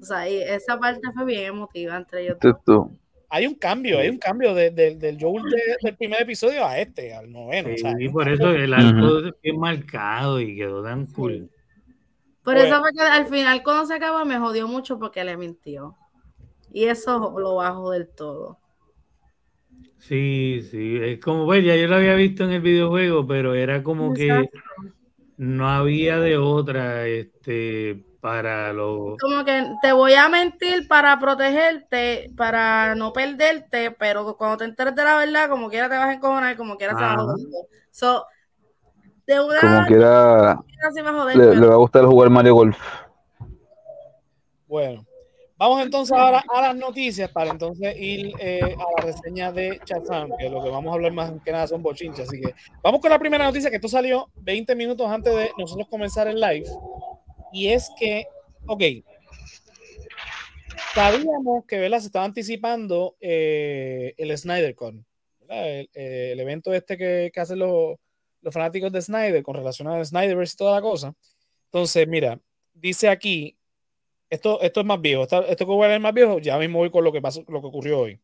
[0.01, 2.37] O sea, y esa parte fue bien emotiva entre ellos.
[2.65, 2.97] Tú,
[3.29, 5.43] hay un cambio, hay un cambio de, del Joel
[5.83, 7.69] del primer episodio a este, al noveno.
[7.77, 11.47] Sí, por eso el arco es bien marcado y quedó tan cool.
[12.43, 15.95] Por eso fue que al final cuando se acabó me jodió mucho porque le mintió.
[16.73, 18.60] Y eso lo bajo del todo.
[20.01, 23.83] Sí, sí, es como, pues ya yo lo había visto en el videojuego, pero era
[23.83, 24.49] como que
[25.37, 29.19] no había de otra, este, para los...
[29.19, 34.95] Como que te voy a mentir para protegerte, para no perderte, pero cuando te enteres
[34.95, 37.47] de la verdad, como quiera te vas a encojonar, como quiera se va a joder.
[37.91, 38.25] So,
[39.27, 40.59] de una como quiera,
[41.35, 42.77] le, le, va a gustar jugar Mario Golf.
[44.67, 45.05] Bueno,
[45.61, 50.31] vamos entonces ahora a las noticias para entonces ir eh, a la reseña de Chazam,
[50.39, 52.27] que lo que vamos a hablar más que nada son bochinches.
[52.27, 55.87] Así que vamos con la primera noticia, que esto salió 20 minutos antes de nosotros
[55.87, 56.65] comenzar el live
[57.53, 58.25] y es que,
[58.65, 58.81] ok,
[60.95, 61.99] sabíamos que ¿verdad?
[61.99, 65.05] se estaba anticipando eh, el SnyderCon,
[65.47, 67.97] el, el, evento este que, que hacen los,
[68.41, 71.13] los, fanáticos de Snyder con relación a Snyderverse y toda la cosa.
[71.65, 72.39] Entonces, mira,
[72.73, 73.55] dice aquí,
[74.31, 77.03] esto, esto es más viejo, esto, esto que es más viejo, ya mismo voy con
[77.03, 78.19] lo que, pasó, lo que ocurrió hoy.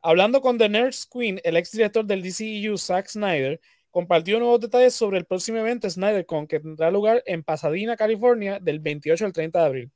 [0.00, 4.94] Hablando con The Nurse Queen, el ex director del DCEU, Zack Snyder, compartió nuevos detalles
[4.94, 9.58] sobre el próximo evento SnyderCon que tendrá lugar en Pasadena, California, del 28 al 30
[9.58, 9.92] de abril.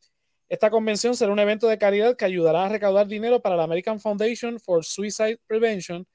[0.49, 4.01] Esta convención será un evento de caridad que ayudará a recaudar dinero para la American
[4.01, 6.07] Foundation for Suicide Prevention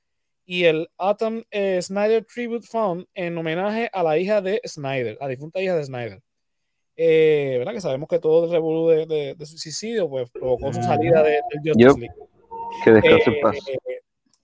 [0.45, 5.27] y el Autumn eh, Snyder Tribute Fund en homenaje a la hija de Snyder, la
[5.29, 6.21] difunta hija de Snyder.
[7.01, 7.71] Eh, ¿verdad?
[7.71, 11.97] Que sabemos que todo el revuelo de, de, suicidio pues, provocó su salida de, Justice
[11.97, 12.15] League.
[12.83, 13.55] Que descanse paz.
[13.69, 14.01] Eh,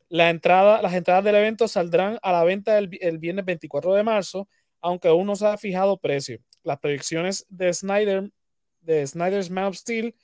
[0.08, 4.48] la entrada, las entradas del evento saldrán a la venta el, viernes 24 de marzo,
[4.80, 6.40] aunque aún no se ha fijado precio.
[6.64, 8.32] Las predicciones de Snyder,
[8.80, 10.16] de Snyder's Man of Steel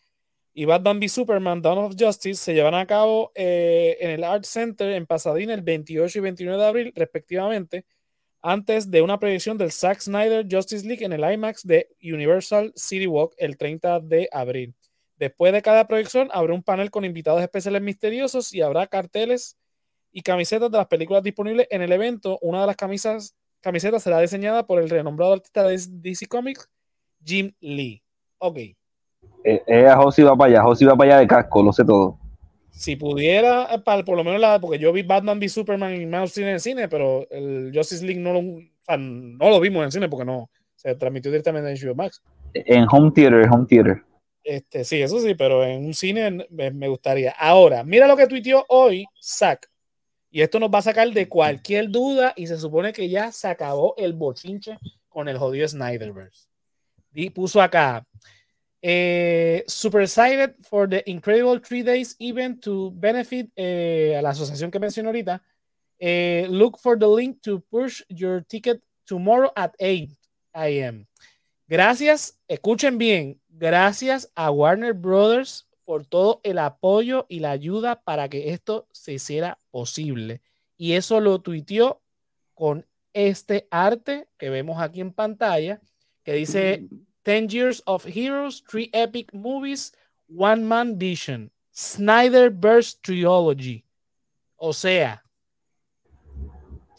[0.54, 4.46] y Batman v Superman Dawn of Justice se llevarán a cabo eh, en el Art
[4.46, 7.86] Center en Pasadena el 28 y 29 de abril, respectivamente,
[8.42, 13.08] antes de una proyección del Zack Snyder Justice League en el IMAX de Universal City
[13.08, 14.74] Walk el 30 de abril.
[15.18, 19.58] Después de cada proyección habrá un panel con invitados especiales misteriosos y habrá carteles
[20.12, 22.40] y camisetas de las películas disponibles en el evento.
[22.42, 26.68] Una de las camisas, camisetas será diseñada por el renombrado artista de DC Comics,
[27.24, 28.02] Jim Lee.
[28.40, 28.58] Ok.
[28.58, 28.76] Eh,
[29.44, 32.18] eh, José va para allá, José va para allá de casco, lo sé todo.
[32.72, 36.06] Si pudiera, eh, para, por lo menos la, porque yo vi Batman v Superman y
[36.06, 38.42] Man of Steel en el cine, pero el Justice League no lo,
[38.98, 42.22] no lo vimos en el cine porque no se transmitió directamente en HBO Max.
[42.54, 44.04] En home theater, home theater.
[44.44, 47.32] Este, sí, eso sí, pero en un cine me, gustaría.
[47.38, 49.70] Ahora, mira lo que tuiteó hoy Zack.
[50.32, 53.50] Y esto nos va a sacar de cualquier duda y se supone que ya se
[53.50, 54.78] acabó el bochinche
[55.10, 56.48] con el jodido Snyderverse.
[57.14, 58.08] Y puso acá,
[58.82, 64.72] eh, super excited for the incredible three days event to benefit eh, a la asociación
[64.72, 65.42] que mencioné ahorita.
[66.00, 70.10] Eh, look for the link to push your ticket tomorrow at 8
[70.54, 71.06] a.m.
[71.68, 78.30] Gracias, escuchen bien, gracias a Warner Brothers por todo el apoyo y la ayuda para
[78.30, 80.42] que esto se hiciera posible.
[80.76, 82.02] Y eso lo tuiteó
[82.56, 85.82] con este arte que vemos aquí en pantalla,
[86.24, 86.88] que dice
[87.24, 89.94] 10 Years of Heroes, Three Epic Movies,
[90.28, 93.86] One Man Vision, Snyderverse Trilogy.
[94.58, 95.24] O sea,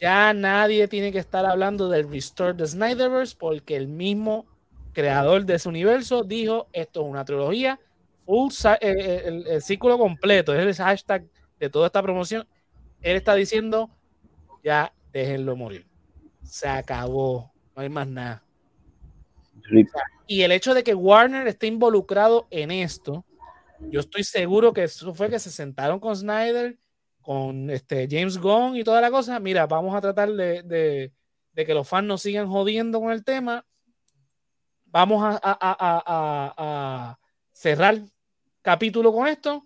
[0.00, 4.46] ya nadie tiene que estar hablando del Restore the Snyderverse porque el mismo
[4.92, 7.78] creador de ese universo dijo esto es una trilogía,
[8.26, 11.24] eh, eh, el, el, círculo completo, es el hashtag
[11.58, 12.46] de toda esta promoción.
[13.00, 13.90] Él está diciendo
[14.62, 15.86] ya déjenlo morir.
[16.42, 18.41] Se acabó, no hay más nada.
[20.26, 23.24] Y el hecho de que Warner esté involucrado en esto,
[23.80, 26.78] yo estoy seguro que eso fue que se sentaron con Snyder,
[27.20, 29.38] con este James Gunn y toda la cosa.
[29.40, 31.12] Mira, vamos a tratar de,
[31.54, 33.64] que los fans no sigan jodiendo con el tema.
[34.86, 37.18] Vamos a, a
[37.52, 38.02] cerrar
[38.60, 39.64] capítulo con esto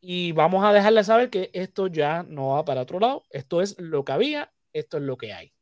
[0.00, 3.24] y vamos a dejarle saber que esto ya no va para otro lado.
[3.30, 5.52] Esto es lo que había, esto es lo que hay.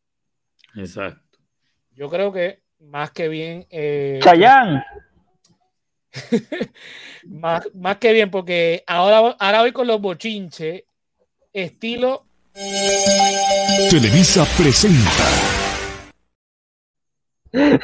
[0.75, 1.39] Exacto.
[1.93, 3.67] Yo creo que más que bien.
[3.71, 4.85] Eh, Chayán.
[7.27, 10.85] más, más, que bien, porque ahora, ahora voy con los bochinches,
[11.53, 12.27] estilo.
[13.91, 15.11] Televisa presenta.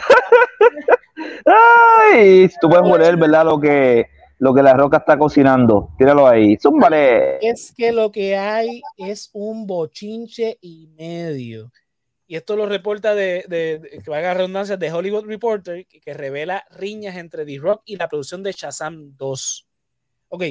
[1.47, 3.47] Ay, tú puedes poner, ¿verdad?
[3.47, 5.91] Lo que, lo que la roca está cocinando.
[5.97, 6.59] Tíralo ahí.
[6.59, 7.39] Zúmbale.
[7.41, 11.73] Es que lo que hay es un bochinche y medio
[12.31, 17.17] y esto lo reporta de, de, que valga redundancia, de Hollywood Reporter, que, revela riñas
[17.17, 19.67] entre The Rock y la producción de Shazam 2.
[20.29, 20.45] Ok.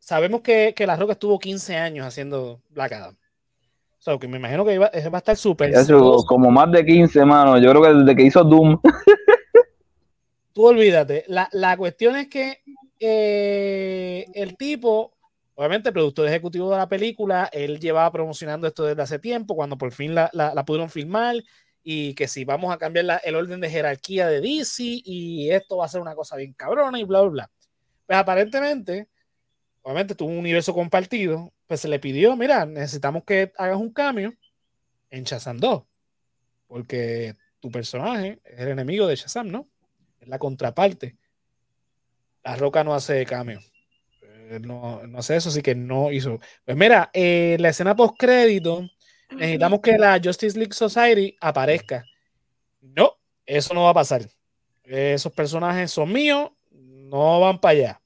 [0.00, 3.14] Sabemos que, que La Roca estuvo 15 años haciendo Black Adam.
[3.14, 5.72] O sea, que me imagino que va, va a estar súper.
[6.26, 7.56] Como más de 15, mano.
[7.58, 8.80] Yo creo que desde que hizo Doom.
[10.52, 11.24] Tú olvídate.
[11.28, 12.60] La, la cuestión es que
[12.98, 15.12] eh, el tipo
[15.60, 19.76] obviamente el productor ejecutivo de la película, él llevaba promocionando esto desde hace tiempo, cuando
[19.76, 21.36] por fin la, la, pudieron filmar,
[21.82, 25.84] y que si vamos a cambiar el orden de jerarquía de DC, y esto va
[25.84, 27.50] a ser una cosa bien cabrona, y bla, bla, bla.
[28.06, 29.10] Pues aparentemente,
[29.82, 34.32] obviamente tuvo un universo compartido, pues se le pidió, mira, necesitamos que hagas un cambio
[35.10, 35.82] en Shazam 2,
[36.68, 39.68] porque tu personaje es el enemigo de Shazam, ¿no?
[40.20, 41.18] Es la contraparte.
[42.44, 43.60] La Roca no hace cambio
[44.58, 46.38] no, no sé, eso sí que no hizo.
[46.64, 48.88] Pues mira, eh, la escena post crédito,
[49.30, 52.04] necesitamos que la Justice League Society aparezca.
[52.80, 54.22] No, eso no va a pasar.
[54.82, 58.00] Esos personajes son míos, no van para allá.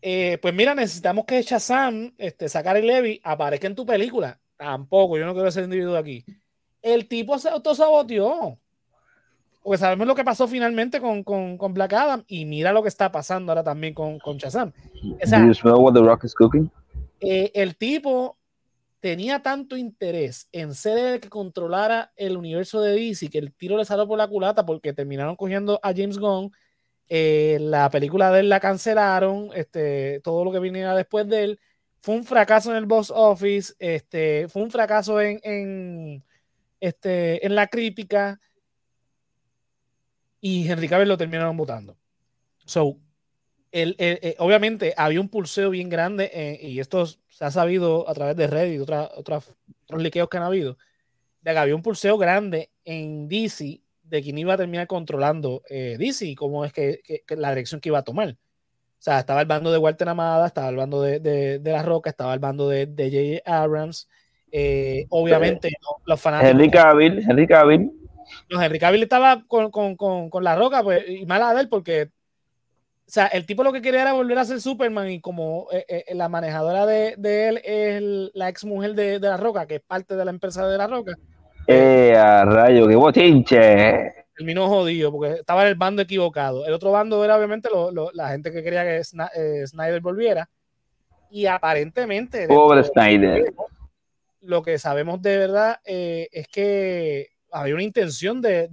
[0.00, 4.40] Eh, pues mira, necesitamos que Shazam, este, sacar el Levi, aparezca en tu película.
[4.56, 6.24] Tampoco, yo no quiero ser individuo aquí.
[6.82, 8.58] El tipo se autosaboteó.
[9.62, 12.88] Porque sabemos lo que pasó finalmente con, con, con, Black Adam y mira lo que
[12.88, 14.72] está pasando ahora también con, con Shazam.
[15.22, 16.70] O sea, what the rock is cooking?
[17.20, 18.36] Eh, el tipo
[18.98, 23.76] tenía tanto interés en ser el que controlara el universo de DC que el tiro
[23.76, 26.52] le salió por la culata porque terminaron cogiendo a James Gunn.
[27.08, 31.60] Eh, la película de él la cancelaron, este, todo lo que viniera después de él.
[32.00, 36.24] Fue un fracaso en el box office, este, fue un fracaso en, en,
[36.80, 38.40] este, en la crítica
[40.42, 41.96] y Henry Cavill lo terminaron votando.
[42.66, 42.98] So,
[43.70, 48.12] el, eh, obviamente había un pulseo bien grande eh, y esto se ha sabido a
[48.12, 49.56] través de Reddit y otra, otros
[49.96, 50.76] liqueos que han habido,
[51.40, 55.96] de que había un pulseo grande en DC de quién iba a terminar controlando eh,
[55.98, 58.30] DC y cómo es que, la dirección que iba a tomar.
[58.30, 62.10] O sea, estaba el bando de Walter Amada, estaba el bando de, de, La Roca,
[62.10, 63.62] estaba el bando de J.J.
[63.62, 64.08] Abrams
[64.50, 65.70] Eh, obviamente,
[66.04, 66.50] los fanáticos.
[66.50, 68.01] Henry Cavill, Henry Cavill.
[68.50, 71.68] No, Henry Cavill estaba con, con, con, con la roca, pues, y mala de él,
[71.68, 72.10] porque
[73.06, 75.84] o sea, el tipo lo que quería era volver a ser Superman y como eh,
[75.86, 79.74] eh, la manejadora de, de, él es la ex mujer de, de, La Roca, que
[79.74, 81.12] es parte de la empresa de La Roca.
[81.66, 84.14] ¡Eh, a rayo, qué bochinche!
[84.34, 86.64] Terminó jodido porque estaba en el bando equivocado.
[86.64, 87.68] El otro bando era obviamente
[88.14, 89.02] la gente que quería que
[89.36, 90.48] eh, Snyder volviera.
[91.30, 92.46] Y aparentemente.
[92.48, 93.52] Pobre Snyder.
[94.40, 98.68] Lo que sabemos de verdad es que había una intención de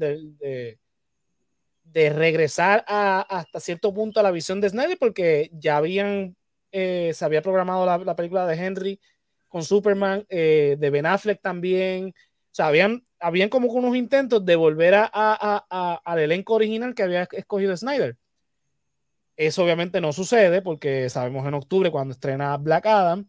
[1.91, 6.36] de regresar a, hasta cierto punto a la visión de Snyder porque ya habían,
[6.71, 8.99] eh, se había programado la, película de Henry
[9.47, 14.55] con Superman, eh, de Ben Affleck también, o sea, habían, habían como unos intentos de
[14.55, 18.17] volver a, a, al elenco original que había escogido Snyder.
[19.36, 23.27] Eso obviamente no sucede porque sabemos en octubre cuando estrena Black Adam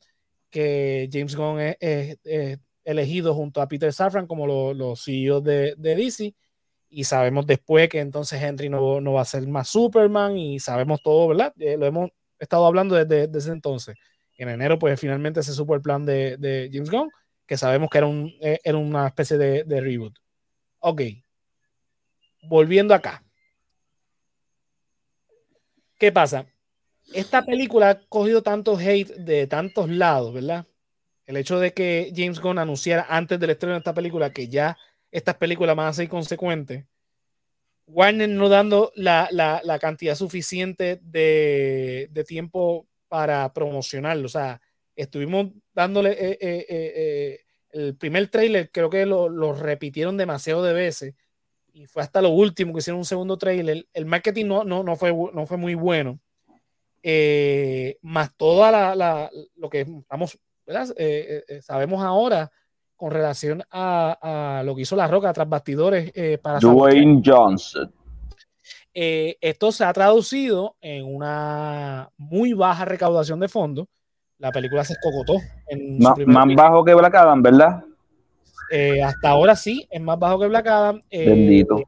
[0.50, 2.18] que James Gunn es,
[2.84, 6.34] elegido junto a Peter Safran como los CEOs de, de DC
[6.90, 11.00] y sabemos después que entonces Henry no, no, va a ser más Superman y sabemos
[11.02, 11.54] todo, ¿verdad?
[11.58, 13.96] Eh, lo hemos estado hablando desde, ese entonces.
[14.36, 17.10] En enero, pues finalmente se supo el plan de, de James Gunn,
[17.46, 20.16] que sabemos que era, un, eh, era una especie de, de reboot.
[20.80, 21.02] Ok.
[22.42, 23.22] Volviendo acá.
[25.96, 26.46] ¿Qué pasa?
[27.12, 30.66] Esta película ha cogido tanto hate de tantos lados, ¿verdad?
[31.30, 34.76] El hecho de que James Gunn anunciara antes del estreno de esta película que ya
[35.12, 36.86] estas películas van a ser consecuentes.
[37.86, 44.26] Warner no dando la, la, cantidad suficiente de, de, tiempo para promocionarlo.
[44.26, 44.60] O sea,
[44.96, 50.72] estuvimos dándole eh, eh, eh, el primer trailer, creo que lo, lo, repitieron demasiado de
[50.72, 51.14] veces.
[51.72, 53.86] Y fue hasta lo último que hicieron un segundo trailer.
[53.92, 56.18] El marketing no, no, no, fue, no fue muy bueno.
[58.02, 60.36] más toda la, la, lo que estamos,
[61.62, 62.50] sabemos ahora
[63.00, 67.90] con relación a, lo que hizo La Roca tras bastidores eh, para Dwayne Johnson.
[68.92, 73.86] Eh, esto se ha traducido en una muy baja recaudación de fondos.
[74.36, 75.38] La película se escogotó.
[76.26, 77.82] más bajo que Black Adam, ¿verdad?
[78.70, 81.00] Eh, hasta ahora sí, es más bajo que Black Adam.
[81.10, 81.82] Bendito.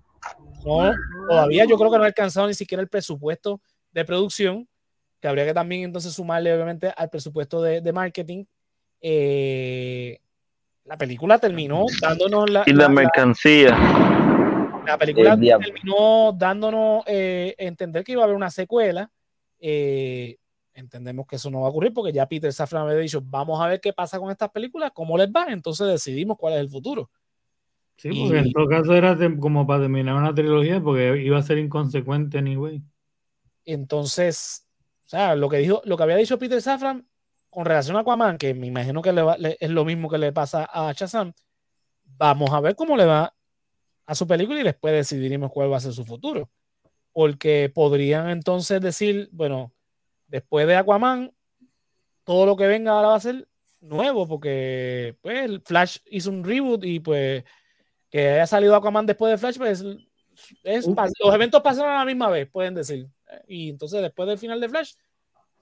[0.64, 0.92] No,
[1.28, 3.60] todavía yo creo que no ha alcanzado ni siquiera el presupuesto
[3.90, 4.66] de producción,
[5.20, 8.46] que habría que también entonces sumarle obviamente al presupuesto de, de marketing.
[9.02, 10.20] Eh,
[10.84, 13.70] la película terminó dándonos la, y la, mercancía.
[14.86, 19.10] La, película terminó dándonos eh, entender que iba a haber una secuela.
[19.58, 20.36] Eh,
[20.74, 23.66] entendemos que eso no va a ocurrir porque ya Peter Safran había dicho, vamos a
[23.66, 27.10] ver qué pasa con estas películas, cómo les va, entonces decidimos cuál es el futuro.
[27.96, 31.58] Sí, porque en todo caso era como para terminar una trilogía porque iba a ser
[31.58, 32.82] inconsecuente anyway.
[33.64, 34.66] Entonces,
[35.04, 37.06] o sea, lo que dijo, lo que había dicho Peter Safran
[37.52, 39.10] con relación a Aquaman, que me imagino que
[39.60, 41.34] es lo mismo que le pasa a Shazam,
[42.02, 43.34] vamos a ver cómo le va
[44.06, 46.48] a su película y después decidiremos cuál va a ser su futuro.
[47.12, 49.70] Porque podrían entonces decir, bueno,
[50.28, 51.34] después de Aquaman,
[52.24, 53.46] todo lo que venga ahora va a ser
[53.82, 57.44] nuevo, porque pues Flash hizo un reboot y pues
[58.08, 59.84] que haya salido Aquaman después de Flash, pues
[60.64, 63.10] es, los eventos pasaron a la misma vez, pueden decir.
[63.46, 64.94] Y entonces después del final de Flash,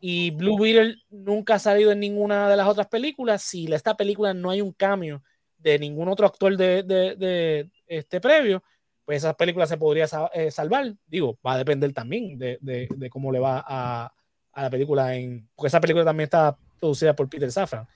[0.01, 3.42] y Blue Beetle nunca ha salido en ninguna de las otras películas.
[3.42, 5.22] Si esta película no hay un cambio
[5.59, 8.62] de ningún otro actor de, de, este previo,
[9.05, 10.94] pues esa película se podría eh, salvar.
[11.07, 14.12] Digo, va a depender también de, de cómo le va a,
[14.53, 17.86] a, la película, en, porque esa película también está producida por Peter Safran.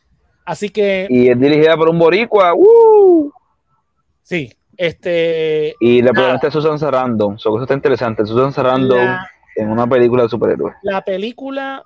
[0.45, 1.07] Así que.
[1.09, 2.53] Y es dirigida por un boricua.
[2.55, 3.33] ¡uh!
[4.23, 5.75] Sí, este.
[5.81, 7.37] Y la protagonista es Susan Sarandon.
[7.37, 8.27] eso está interesante.
[8.27, 9.17] Susan Sarandon
[9.57, 10.75] en una película de superhéroes.
[10.83, 11.83] La película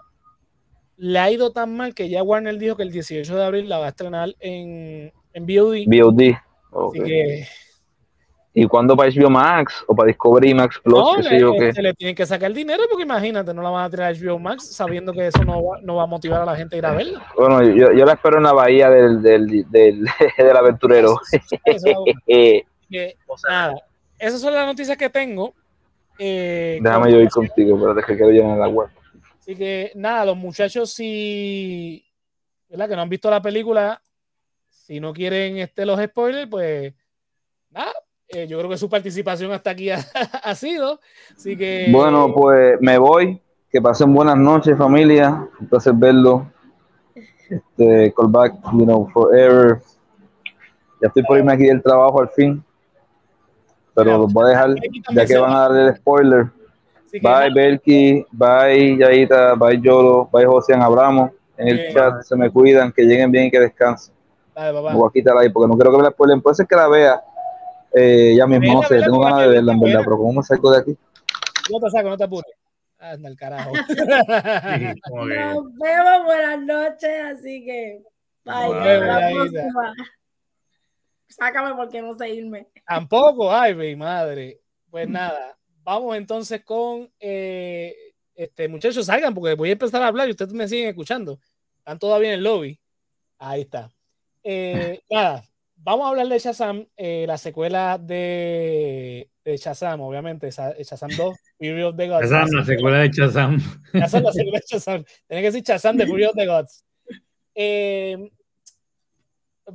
[0.98, 3.78] le ha ido tan mal que ya Warner dijo que el 18 de abril la
[3.78, 5.86] va a estrenar en, en VOD.
[5.86, 6.34] VOD.
[6.70, 7.44] Okay.
[8.52, 10.98] ¿Y cuándo para HBO Max o para Discovery Max Plus?
[10.98, 13.90] No, le, se le tienen que sacar el dinero porque imagínate, no la van a
[13.90, 16.56] tirar a HBO Max sabiendo que eso no va, no va a motivar a la
[16.56, 17.24] gente a ir a verla.
[17.36, 20.04] Bueno, yo, yo la espero en la bahía del, del, del,
[20.38, 21.20] del aventurero.
[23.48, 23.74] nada,
[24.18, 25.54] esas son las noticias que tengo.
[26.18, 28.88] Eh, Déjame yo ir contigo, pero que quiero llenar la web.
[29.48, 32.04] Así que nada, los muchachos si
[32.68, 32.86] ¿verdad?
[32.86, 33.98] que no han visto la película,
[34.68, 36.92] si no quieren este, los spoilers, pues
[37.70, 37.90] nada,
[38.28, 39.88] eh, yo creo que su participación hasta aquí
[40.42, 41.00] ha, sido.
[41.34, 41.86] Así que.
[41.90, 43.40] Bueno, pues me voy.
[43.70, 45.48] Que pasen buenas noches, familia.
[45.58, 46.52] Un placer verlo.
[47.48, 49.80] Este, call back, you know, forever.
[51.00, 52.62] Ya estoy por irme aquí del trabajo al fin.
[53.94, 54.74] Pero los voy a dejar,
[55.14, 56.57] ya que van a darle el spoiler
[57.20, 58.24] bye, Belki.
[58.30, 59.54] Bye, Yaita.
[59.54, 60.28] Bye, Yolo.
[60.32, 61.32] Bye, José Abramo.
[61.56, 64.14] En el chat se me cuidan, que lleguen bien y que descansen.
[64.54, 66.40] voy a quitar ahí porque no quiero que me la spoilen.
[66.40, 67.20] Puede ser que la vea
[67.92, 70.70] eh, ya mismo, no sé, tengo ganas de verla en verdad, pero ¿cómo me saco
[70.70, 70.96] de aquí?
[71.70, 72.54] No te saco, no te apures.
[72.98, 73.72] Anda el carajo.
[73.72, 73.86] Nos
[75.78, 78.02] vemos, buenas noches, así que.
[78.44, 79.52] Bye,
[81.28, 82.68] Sácame porque no sé irme.
[82.86, 84.60] Tampoco, ay, mi madre.
[84.90, 85.57] Pues nada,
[85.88, 87.96] vamos entonces con eh,
[88.34, 91.40] este muchachos, salgan porque voy a empezar a hablar y ustedes me siguen escuchando.
[91.78, 92.78] Están todavía en el lobby.
[93.38, 93.90] Ahí está.
[94.44, 95.42] Eh, nada,
[95.76, 101.82] vamos a hablar de Shazam, eh, la secuela de, de Shazam, obviamente, Shazam 2, Fury
[101.82, 102.30] of the Gods.
[102.30, 103.80] Shazam, la secuela de Shazam.
[103.94, 105.04] Shazam, la secuela de Shazam.
[105.26, 106.84] Tiene que decir Shazam de Fury of the Gods.
[107.54, 108.30] Eh,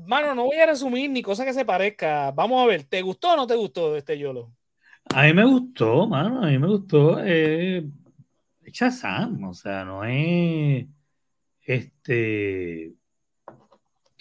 [0.05, 2.30] mano, no voy a resumir ni cosa que se parezca.
[2.30, 4.53] Vamos a ver, ¿te gustó o no te gustó este YOLO?
[5.06, 7.20] A mí me gustó, mano, a mí me gustó.
[7.24, 7.88] Eh,
[8.66, 10.88] Shazam, o sea, no es
[11.62, 12.95] este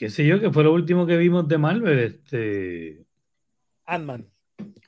[0.02, 3.06] qué sé yo, que fue lo último que vimos de Marvel, este.
[3.84, 4.28] Ant-Man.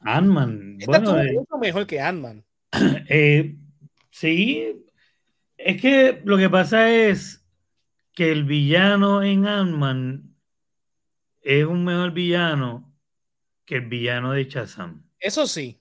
[0.01, 0.78] Ant-Man.
[0.84, 2.45] Bueno, es mucho mejor que Ant-Man.
[3.09, 3.55] Eh,
[4.11, 4.74] sí,
[5.57, 7.47] es que lo que pasa es
[8.12, 10.34] que el villano en Ant-Man
[11.42, 12.92] es un mejor villano
[13.64, 15.09] que el villano de Shazam.
[15.20, 15.80] Eso sí.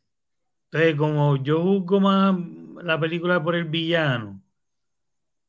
[0.73, 2.35] Entonces, como yo juzgo más
[2.83, 4.41] la película por el villano,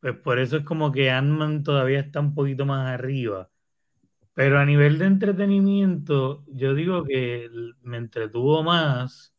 [0.00, 3.48] pues por eso es como que Ant-Man todavía está un poquito más arriba.
[4.34, 7.48] Pero a nivel de entretenimiento, yo digo que
[7.80, 9.34] me entretuvo más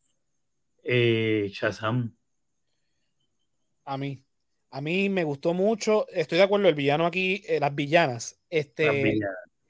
[0.82, 2.16] eh, Shazam.
[3.84, 4.24] A mí.
[4.72, 6.08] A mí me gustó mucho.
[6.08, 9.20] Estoy de acuerdo, el villano aquí, eh, las villanas, este,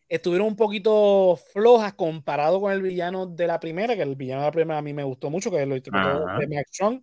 [0.09, 4.47] estuvieron un poquito flojas comparado con el villano de la primera, que el villano de
[4.47, 7.03] la primera a mí me gustó mucho, que lo de Max Strong.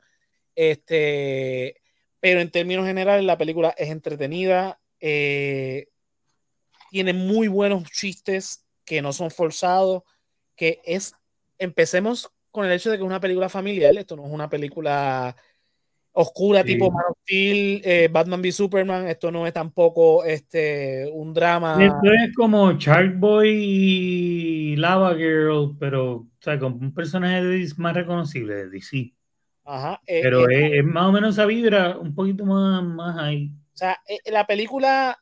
[0.55, 1.81] Este,
[2.19, 4.79] pero en términos generales, la película es entretenida.
[4.99, 5.87] Eh,
[6.89, 10.03] tiene muy buenos chistes que no son forzados,
[10.55, 11.13] que es,
[11.57, 15.35] empecemos con el hecho de que es una película familiar, esto no es una película
[16.13, 21.33] oscura tipo Man of Steel, eh, Batman v Superman, esto no es tampoco este, un
[21.33, 21.83] drama.
[21.83, 27.41] Esto es como Shark Boy y Lava Girl, pero o sea, con un personaje
[27.77, 29.13] más reconocible de DC.
[29.65, 33.51] Ajá, eh, pero eh, es, más o menos esa vibra, un poquito más, más ahí.
[33.73, 35.17] O sea, la película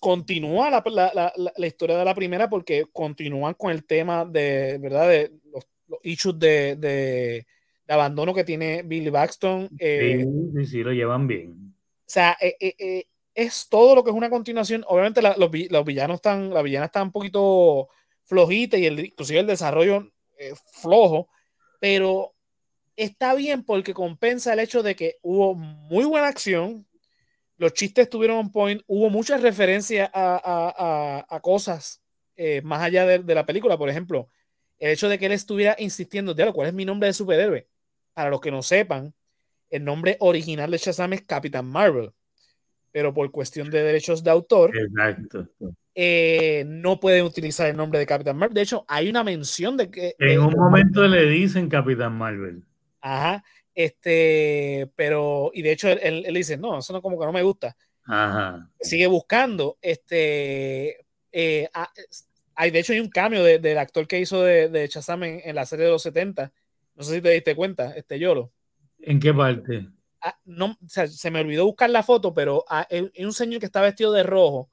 [0.00, 0.82] continúa la,
[1.14, 5.08] la, la, historia de la primera porque continúan con el tema de, ¿verdad?
[5.08, 5.64] De los,
[6.02, 7.46] issues de, de,
[7.88, 9.70] abandono que tiene Billy Baxton.
[9.78, 11.74] Eh, sí, sí, lo llevan bien.
[11.80, 14.84] O sea, eh, eh, es todo lo que es una continuación.
[14.86, 17.88] Obviamente los, los, villanos están, la villana está un poquito
[18.24, 20.12] flojita y el, inclusive el desarrollo
[20.80, 21.28] flojo,
[21.80, 22.34] pero
[22.94, 26.86] está bien porque compensa el hecho de que hubo muy buena acción,
[27.56, 32.02] los chistes tuvieron un point, hubo muchas referencias a, cosas
[32.62, 34.28] más allá de, la película, por ejemplo,
[34.78, 37.66] el hecho de que él estuviera insistiendo, lo ¿cuál es mi nombre de superhéroe?
[38.18, 39.14] Para los que no sepan,
[39.70, 42.10] el nombre original de Shazam es Capitán Marvel,
[42.90, 44.72] pero por cuestión de derechos de autor,
[45.94, 48.56] eh, no pueden utilizar el nombre de Capitán Marvel.
[48.56, 50.16] De hecho, hay una mención de que...
[50.18, 52.64] En un momento le dicen Capitán Marvel.
[53.02, 53.44] Ajá.
[53.72, 57.44] Este, pero, y de hecho él, él, dice, no, eso no como que no me
[57.44, 57.76] gusta.
[58.80, 59.78] Sigue buscando.
[59.80, 61.88] Este, eh, ah,
[62.56, 65.64] hay, de hecho, hay un cambio del actor que hizo de, de Shazam en, la
[65.66, 66.52] serie de los 70.
[66.98, 68.52] No sé si te diste cuenta, este Yolo.
[68.98, 69.86] ¿En qué parte?
[70.20, 73.80] Ah, no, se me olvidó buscar la foto, pero ah, hay, un señor que está
[73.80, 74.68] vestido de rojo,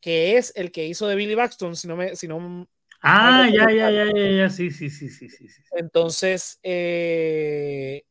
[0.00, 2.66] que es el que hizo de Billy Baxton, si no me, si no,
[3.02, 5.46] Ah, ya, ya, ya, ya, ya, sí, sí, sí, sí, sí.
[5.72, 8.02] Entonces, eh,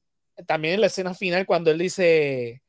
[0.46, 2.62] también en la escena final cuando él dice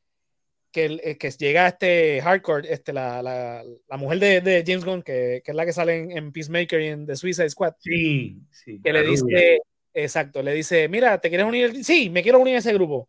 [0.72, 4.86] que, eh, que llega a este hardcore, este, la, la, la mujer de, de, James
[4.86, 7.74] Gunn, que, que, es la que sale en, Peacemaker y en The Suicide Squad.
[7.78, 8.80] Sí, sí.
[8.82, 9.60] Que le dice,
[9.94, 11.84] exacto, le dice, mira, ¿te quieres unir?
[11.84, 13.08] Sí, me quiero unir a ese grupo.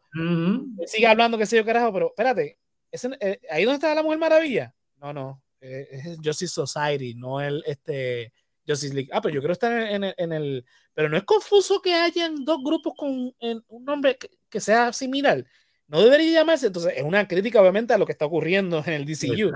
[0.86, 2.58] Sigue hablando, qué sé yo, carajo, pero espérate,
[2.92, 4.74] eh, ¿ahí donde está la Mujer Maravilla?
[4.98, 8.34] No, no, eh, es Justice Society, no el, este,
[8.68, 9.10] Justice League.
[9.12, 12.64] Ah, pero yo quiero estar en, en, el, Pero no es confuso que hayan dos
[12.64, 14.18] grupos con un nombre
[14.50, 15.46] que, sea similar.
[15.88, 16.68] No debería llamarse.
[16.68, 19.52] Entonces, es una crítica, obviamente, a lo que está ocurriendo en el DCU.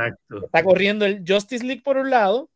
[0.45, 2.49] Está corriendo el Justice League por un lado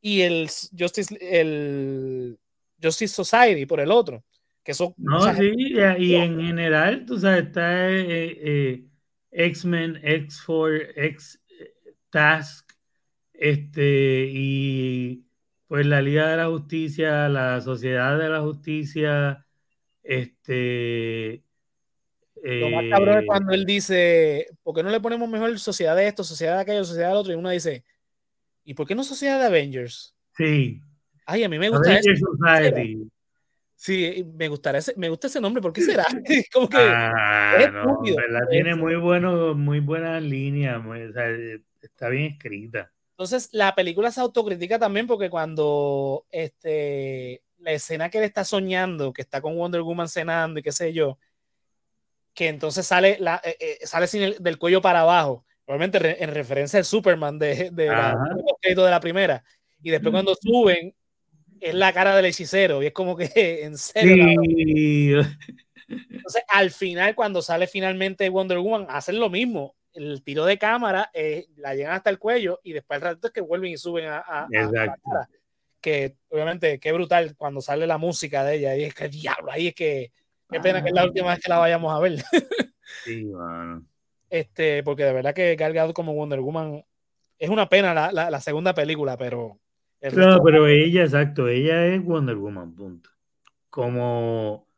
[0.00, 2.38] y el Justice, el
[2.84, 4.24] Justice Society por el otro.
[4.62, 8.84] Que no, sí, y, en general, tú sabes, está eh, eh,
[9.30, 12.72] X-Men, X4, X-Task,
[13.34, 15.26] este, y
[15.66, 19.44] pues la Liga de la Justicia, la Sociedad de la Justicia,
[20.02, 21.42] este...
[22.42, 25.94] Lo más cabrón es eh, cuando él dice, ¿por qué no le ponemos mejor sociedad
[25.96, 27.32] de esto, sociedad de aquello, sociedad de otro?
[27.32, 27.84] Y uno dice,
[28.64, 30.14] ¿Y por qué no Sociedad de Avengers?
[30.36, 30.80] Sí.
[31.26, 32.14] Ay, a mí me gusta ese.
[33.76, 36.04] Sí, me gustaría ese, me gusta ese nombre, ¿por qué será?
[36.52, 38.00] Como que ah, no,
[38.50, 40.82] tiene muy bueno, muy buena línea,
[41.82, 42.90] está bien escrita.
[43.10, 49.12] Entonces, la película se autocritica también porque cuando este, la escena que él está soñando,
[49.12, 51.18] que está con Wonder Woman cenando y qué sé yo,
[52.32, 56.34] que entonces sale, la, eh, eh, sale sin el, del cuello para abajo, probablemente en
[56.34, 58.16] referencia al Superman de, de, la,
[58.60, 59.44] de la primera.
[59.80, 60.92] Y después cuando suben,
[61.64, 63.30] es la cara del hechicero y es como que
[63.64, 65.22] en serio.
[65.88, 71.10] Entonces, al final, cuando sale finalmente Wonder Woman, hacen lo mismo el tiro de cámara,
[71.14, 74.06] eh, la llegan hasta el cuello y después el rato es que vuelven y suben
[74.06, 75.28] a, la cara.
[75.80, 78.76] Que obviamente, qué brutal cuando sale la música de ella.
[78.76, 80.12] Y es que diablo, ahí es que
[80.50, 81.06] qué pena que es la ah.
[81.06, 82.16] última vez que la vayamos a ver.
[83.04, 83.86] sí, bueno.
[84.28, 86.84] Este, porque de verdad que Gal como Wonder Woman
[87.38, 89.60] es una pena la, la, segunda película, pero.
[90.10, 93.10] Claro, pero ella, exacto, ella es Wonder Woman, punto.
[93.70, 94.68] Como,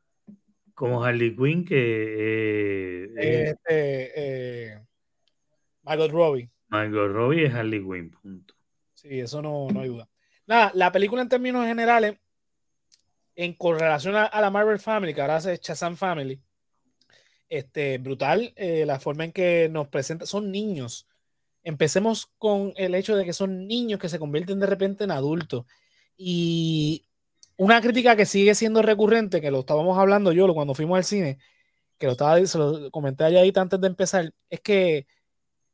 [0.74, 3.04] como Harley Quinn, que.
[3.16, 4.80] Eh, este, eh,
[5.82, 6.50] Margot Robbie.
[6.68, 8.54] Margot Robbie es Harley Quinn, punto.
[8.94, 10.08] Sí, eso no, no hay duda.
[10.46, 12.18] Nada, la película en términos generales,
[13.34, 16.40] en correlación a, la Marvel Family, que ahora hace Shazam Family,
[17.48, 20.24] este, brutal eh, la forma en que nos presenta.
[20.24, 21.08] Son niños.
[21.66, 25.66] Empecemos con el hecho de que son niños que se convierten de repente en adultos.
[26.16, 27.04] Y
[27.56, 31.38] una crítica que sigue siendo recurrente, que lo estábamos hablando yo cuando fuimos al cine,
[31.98, 35.08] que lo estaba, se lo comenté allá antes de empezar, es que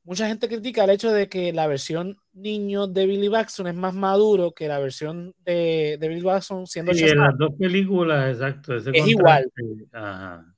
[0.02, 3.92] mucha gente critica el hecho de que la versión niño de Billy Baxton es más
[3.92, 8.76] maduro que la versión de, de Billy Baxton siendo Sí, en las dos películas, exacto.
[8.76, 9.52] es igual.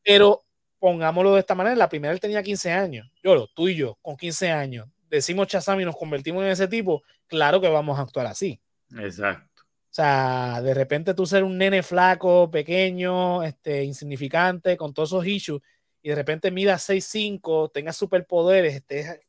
[0.05, 0.43] Pero
[0.79, 3.11] pongámoslo de esta manera, la primera él tenía 15 años.
[3.23, 7.03] Yo, tú y yo, con 15 años, decimos Chazam y nos convertimos en ese tipo,
[7.27, 8.61] claro que vamos a actuar así.
[8.99, 9.63] Exacto.
[9.63, 15.27] O sea, de repente tú ser un nene flaco, pequeño, este, insignificante, con todos esos
[15.27, 15.63] issues,
[16.03, 19.21] y de repente mida 6'5, tenga superpoderes, esté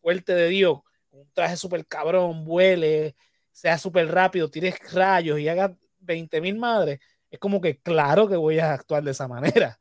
[0.00, 3.16] fuerte de Dios, un traje super cabrón, vuele,
[3.52, 7.00] sea súper rápido, tires rayos y haga 20 mil madres,
[7.30, 9.78] es como que claro que voy a actuar de esa manera.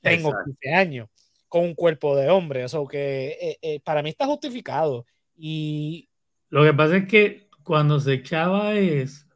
[0.00, 1.08] Tengo 15 años
[1.54, 5.06] con un cuerpo de hombre, eso que eh, eh, para mí está justificado.
[5.36, 6.08] Y
[6.48, 9.28] lo que pasa es que cuando se echaba es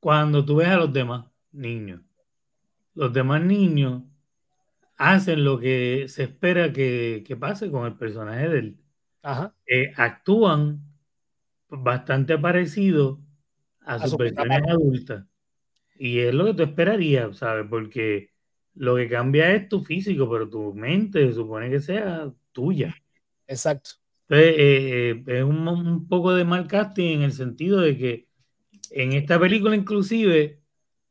[0.00, 2.02] cuando tú ves a los demás niños.
[2.92, 4.02] Los demás niños
[4.98, 8.76] hacen lo que se espera que, pase con el personaje de él.
[9.64, 10.82] Eh, actúan
[11.70, 13.18] bastante parecido
[13.80, 15.24] a, sus versiones adultas.
[15.98, 17.64] Y es lo que tú esperarías, ¿sabes?
[17.70, 18.33] Porque
[18.74, 22.94] lo que cambia es tu físico, pero tu mente se supone que sea tuya.
[23.46, 23.90] Exacto.
[24.28, 28.28] Entonces, eh, eh, es un, un, poco de mal casting en el sentido de que
[28.90, 30.60] en esta película inclusive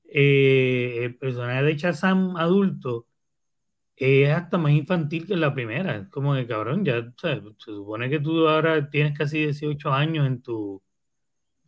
[0.06, 3.08] el personaje de Chazam adulto
[3.96, 5.98] es hasta más infantil que la primera.
[5.98, 10.42] Es como que, cabrón, ya se supone que tú ahora tienes casi 18 años en
[10.42, 10.82] tu,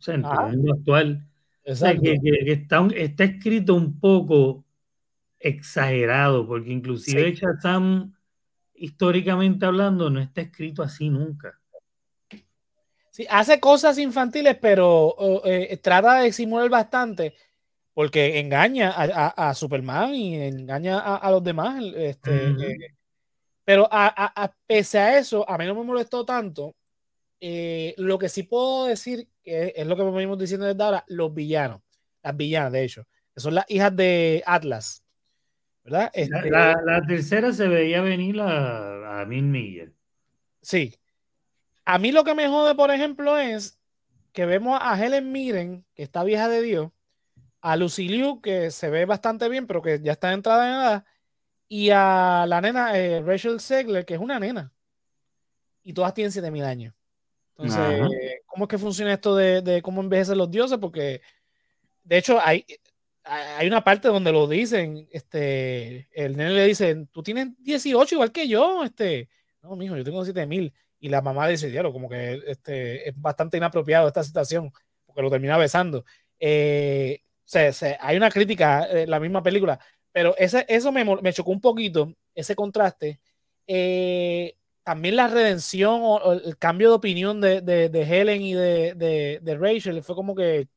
[0.06, 0.48] en tu ah.
[0.48, 1.26] mundo actual.
[1.64, 2.02] Exacto.
[2.02, 4.64] que, está, está, escrito un poco
[5.48, 7.44] exagerado, porque inclusive sí.
[8.74, 11.58] históricamente hablando, no está escrito así nunca.
[13.10, 17.34] Sí, hace cosas infantiles, pero eh, trata de simular bastante
[17.96, 21.82] porque engaña a, Superman y engaña a, los demás.
[21.96, 22.94] Este, eh,
[23.64, 26.76] pero a, pese a eso, a mí no me molestó tanto.
[27.40, 31.06] Eh, lo que sí puedo decir, que es lo que me venimos diciendo desde ahora,
[31.08, 31.80] los villanos,
[32.22, 35.02] las villanas, de hecho, que son las hijas de Atlas.
[35.86, 36.10] ¿Verdad?
[36.12, 39.90] Este, la, tercera se veía venir a, a mil millas.
[40.60, 40.98] Sí.
[41.84, 43.78] A mí lo que me jode, por ejemplo, es
[44.32, 46.90] que vemos a Helen Mirren, que está vieja de Dios,
[47.60, 51.04] a Lucy Liu, que se ve bastante bien, pero que ya está entrada en edad,
[51.68, 54.72] y a la nena eh, Rachel Segler, que es una nena.
[55.84, 56.94] Y todas tienen 7000 años.
[57.56, 58.02] Entonces,
[58.46, 60.78] ¿cómo es que funciona esto de, cómo envejecen los dioses?
[60.78, 61.22] Porque,
[62.02, 62.66] de hecho, hay,
[63.26, 68.32] hay una parte donde lo dicen, este, el nene le dice, tú tienes 18 igual
[68.32, 69.28] que yo, este,
[69.62, 70.72] no, mijo, yo tengo 7000.
[70.98, 74.72] Y la mamá dice, diablo, como que este, es bastante inapropiado esta situación,
[75.04, 76.04] porque lo termina besando.
[76.38, 77.20] Eh,
[78.00, 79.78] hay una crítica en la misma película,
[80.12, 83.20] pero ese, eso me, me, chocó un poquito, ese contraste.
[83.66, 88.94] Eh, también la redención o, el cambio de opinión de, de, Helen y de,
[89.42, 90.68] de, Rachel fue como que,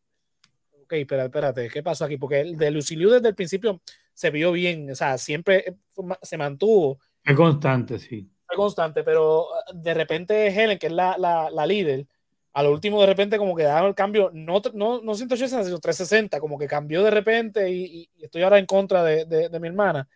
[0.90, 2.18] ok, espérate, espérate, ¿qué pasó aquí?
[2.18, 3.80] Porque el de Lucy Liu desde el principio
[4.12, 5.78] se vio bien, o sea, siempre
[6.24, 7.00] se mantuvo.
[7.24, 8.28] Es constante, sí.
[8.50, 12.08] Es constante, pero de repente Helen, que es la, la, la líder,
[12.54, 15.78] A lo último, de repente, como que daban el cambio, no, no, no 180, sino
[15.78, 20.08] 360, como que cambió de repente y, estoy ahora en contra de, de, mi hermana.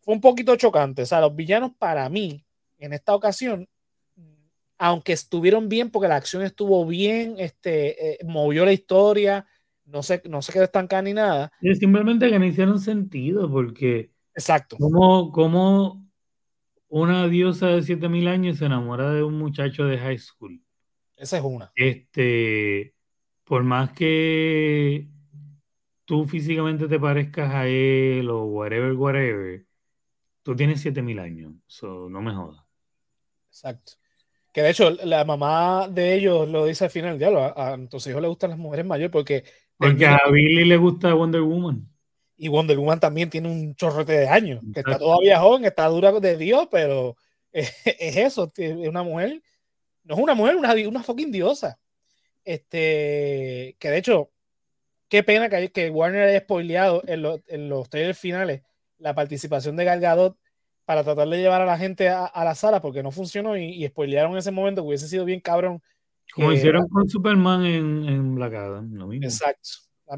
[0.00, 1.02] Fue un poquito chocante.
[1.02, 2.42] O sea, los villanos para mí,
[2.78, 3.68] en esta ocasión,
[4.78, 9.46] aunque estuvieron bien, porque la acción estuvo bien, este, eh, movió la historia,
[9.88, 11.52] no se, no se quedó estancada ni nada.
[11.78, 14.10] simplemente que no hicieron sentido, porque.
[14.34, 14.76] Exacto.
[14.78, 16.06] Como, como
[16.88, 20.62] una diosa de 7000 años se enamora de un muchacho de high school.
[21.16, 21.72] Esa es una.
[21.74, 22.94] Este,
[23.44, 25.08] por más que
[26.04, 29.64] tú físicamente te parezcas a él o whatever, whatever,
[30.42, 31.52] tú tienes 7000 años.
[31.66, 32.62] So, no me jodas.
[33.48, 33.92] Exacto.
[34.52, 38.06] Que de hecho, la mamá de ellos lo dice al final, ya a, a tus
[38.06, 39.44] hijos les gustan las mujeres mayores porque
[39.78, 41.88] porque a Billy le gusta Wonder Woman.
[42.36, 46.12] Y Wonder Woman también tiene un chorrete de años, que está todavía joven, está dura
[46.12, 47.16] de Dios, pero
[47.52, 49.42] es, eso, es una mujer,
[50.04, 51.78] no es una mujer, una, una fucking diosa.
[52.44, 54.30] Este, que de hecho,
[55.08, 58.62] qué pena que, que Warner haya spoileado en, en los trailers finales
[58.98, 60.36] la participación de Gal Gadot
[60.84, 63.86] para tratar de llevar a la gente a, la sala porque no funcionó y, y
[63.86, 65.82] spoilearon ese momento que hubiese sido bien cabrón
[66.34, 69.70] como hicieron con Superman en, en Black Adam, Exacto.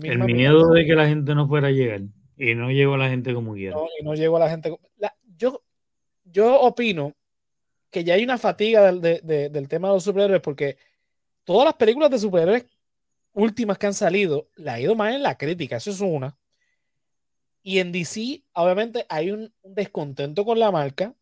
[0.03, 2.03] El miedo de que la gente no fuera a llegar.
[2.37, 3.77] Y no llegó a la gente como quiera.
[3.77, 4.77] No, y no llegó a la gente.
[5.37, 5.63] yo,
[6.25, 7.15] yo opino
[7.91, 10.79] que ya hay una fatiga del, tema de los superhéroes porque
[11.45, 12.67] todas las películas de superhéroes
[13.33, 16.37] últimas que han salido la ha ido más en la crítica, eso es una.
[17.63, 21.15] Y en DC, obviamente, hay un descontento con la marca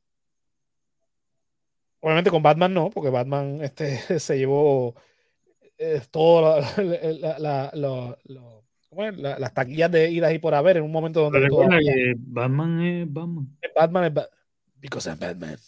[2.00, 4.94] Obviamente con Batman no, porque Batman este, se llevó
[5.78, 7.70] eh, todo la,
[9.38, 13.56] las taquillas de idas y por haber en un momento donde Batman es Batman.
[13.74, 14.38] Batman es Batman.
[14.80, 15.58] Because I'm Batman.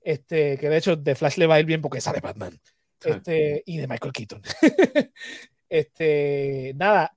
[0.00, 2.58] Este, que de hecho de Flash le va a ir bien porque sale Batman.
[3.04, 4.42] Este, y de Michael Keaton.
[5.68, 7.16] este, nada.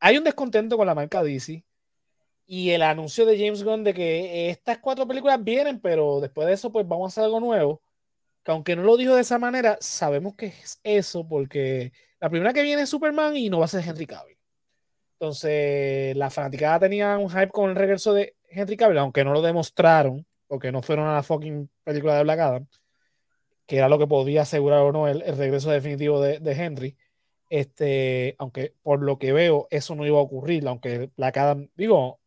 [0.00, 1.64] Hay un descontento con la marca DC
[2.52, 6.54] y el anuncio de James Gunn de que estas cuatro películas vienen, pero después de
[6.54, 7.80] eso, pues vamos a hacer algo nuevo.
[8.42, 12.52] Que aunque no lo dijo de esa manera, sabemos que es eso, porque la primera
[12.52, 14.36] que viene es Superman y no va a ser Henry Cavill.
[15.12, 19.42] Entonces, la fanaticada tenía un hype con el regreso de Henry Cavill, aunque no lo
[19.42, 22.66] demostraron, porque no fueron a la fucking película de Black Adam,
[23.64, 26.96] que era lo que podía asegurar o no el, regreso definitivo de, de, Henry.
[27.48, 32.19] Este, aunque por lo que veo, eso no iba a ocurrir, aunque Black Adam, digo,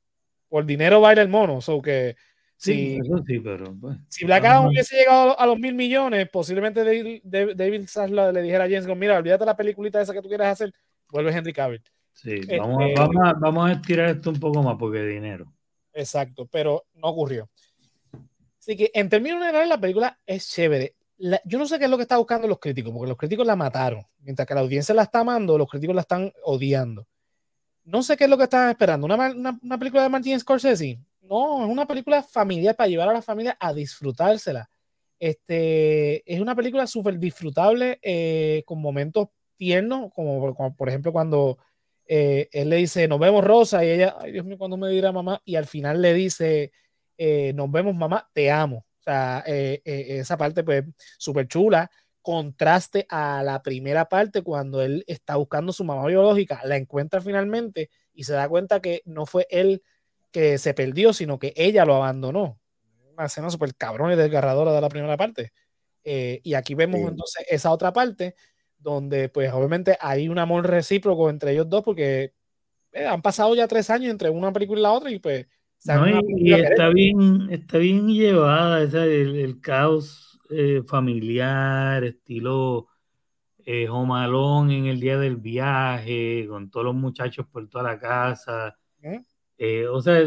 [0.54, 1.62] por dinero baila el mono.
[1.62, 2.16] So que
[2.58, 7.22] si, sí, pero, pues, si Black Adam hubiese llegado a los mil millones, posiblemente David,
[7.56, 7.88] David
[8.34, 10.72] le dijera a James Gunn, mira, olvídate la peliculita esa que tú quieras hacer,
[11.10, 11.82] vuelve Henry Cavill.
[12.12, 12.84] Sí, este, vamos,
[13.26, 15.52] a, vamos, a, estirar esto un poco más porque dinero.
[15.92, 17.50] Exacto, pero no ocurrió.
[18.60, 20.94] Así que en términos generales la película es chévere.
[21.46, 23.56] yo no sé qué es lo que están buscando los críticos, porque los críticos la
[23.56, 24.06] mataron.
[24.20, 27.08] Mientras que la audiencia la está amando, los críticos la están odiando
[27.86, 29.06] no sé qué es lo que están esperando.
[29.06, 29.32] ¿Una,
[29.62, 31.00] una, película de Martin Scorsese?
[31.22, 34.70] No, es una película familiar para llevar a la familia a disfrutársela.
[35.20, 41.58] Este, es una película súper disfrutable eh, con momentos tiernos, como, por ejemplo cuando
[42.06, 45.12] eh, él le dice, nos vemos Rosa, y ella, ay Dios mío, cuando me dirá
[45.12, 46.72] mamá, y al final le dice,
[47.18, 48.86] eh, nos vemos mamá, te amo.
[49.00, 50.86] O sea, esa parte pues
[51.18, 51.92] súper chula
[52.24, 57.90] contraste a la primera parte cuando él está buscando su mamá biológica, la encuentra finalmente
[58.14, 59.84] y se da cuenta que no fue él
[60.32, 62.60] que se perdió, sino que ella lo abandonó.
[63.12, 65.52] Una escena súper cabrón y desgarradora de la primera parte.
[66.04, 68.36] Eh, y aquí vemos entonces esa otra parte
[68.78, 72.34] donde pues obviamente hay un amor recíproco entre ellos dos porque
[72.92, 75.48] eh, han pasado ya tres años entre una película y la otra y pues...
[76.28, 82.88] y, está bien, está bien llevada esa, el caos eh, familiar, estilo
[83.66, 88.78] eh, en el día del viaje, con todos los muchachos por toda la casa.
[89.02, 89.22] ¿Eh?
[89.58, 90.22] Eh, o sea,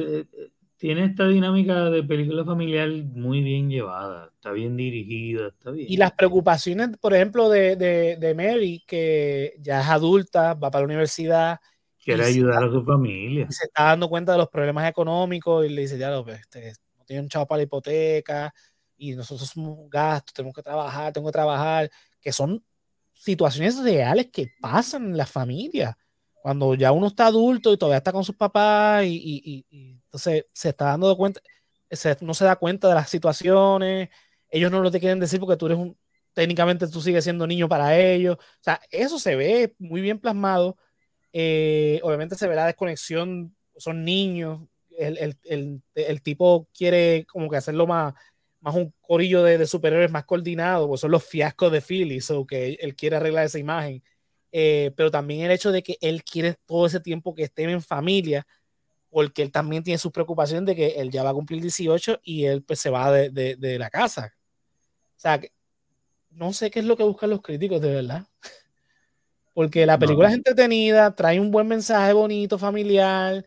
[0.76, 5.86] tiene esta dinámica de película familiar muy bien llevada, está bien dirigida, está bien.
[5.90, 10.86] Y las preocupaciones, por ejemplo, de, de, Mary, que ya es adulta, va para la
[10.86, 11.58] universidad.
[12.02, 13.46] Quiere ayudar a su familia.
[13.50, 17.04] Se está dando cuenta de los problemas económicos y le dice, ya, pues, este, no
[17.04, 18.52] tiene un chavo para la hipoteca,
[18.96, 21.90] y nosotros somos gastos, tenemos que trabajar, tengo que trabajar,
[22.20, 22.64] que son
[23.12, 25.96] situaciones reales que pasan en la familia.
[26.42, 29.66] Cuando ya uno está adulto y todavía está con sus papás y,
[30.04, 31.40] entonces se está dando cuenta,
[32.20, 34.08] no se da cuenta de las situaciones,
[34.48, 35.96] ellos no lo te quieren decir porque tú eres un,
[36.32, 38.36] técnicamente tú sigues siendo niño para ellos.
[38.36, 40.76] O sea, eso se ve muy bien plasmado.
[41.32, 44.60] Eh, obviamente se ve la desconexión, son niños,
[44.96, 48.14] el, el, el, el, tipo quiere como que hacerlo más
[48.66, 52.44] más un corillo de, de superhéroes más coordinado, pues son los fiascos de Philly, o
[52.44, 54.02] que él, quiere arreglar esa imagen.
[54.50, 57.80] Eh, pero también el hecho de que él quiere todo ese tiempo que estén en
[57.80, 58.44] familia,
[59.08, 62.46] porque él también tiene sus preocupaciones de que él ya va a cumplir 18 y
[62.46, 64.34] él pues se va de, de, de la casa.
[65.16, 65.40] O sea,
[66.30, 68.26] no sé qué es lo que buscan los críticos, de verdad.
[69.54, 73.46] Porque la película es entretenida, trae un buen mensaje bonito, familiar,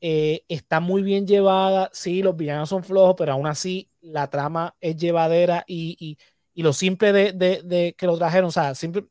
[0.00, 1.90] eh, está muy bien llevada.
[1.92, 6.18] Sí, los villanos son flojos, pero aún así la trama es llevadera y, y,
[6.54, 9.06] y lo simple de, de, de, que lo trajeron, o sea, simple,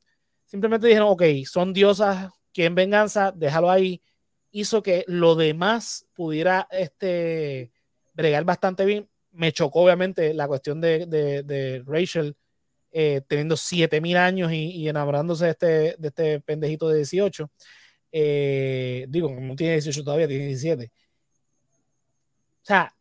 [0.46, 4.02] simplemente dijeron, ok, son diosas, quieren venganza, déjalo ahí.
[4.52, 7.72] Hizo que lo demás pudiera este,
[8.14, 9.10] bregar bastante bien.
[9.32, 12.36] Me chocó, obviamente, la cuestión de, de, Rachel
[12.92, 17.52] eh, teniendo 7000 años y, y, enamorándose este, de este pendejito de 18.
[18.12, 20.86] Eh, digo, no tiene 18 todavía, tiene 17.
[20.86, 22.94] O sea,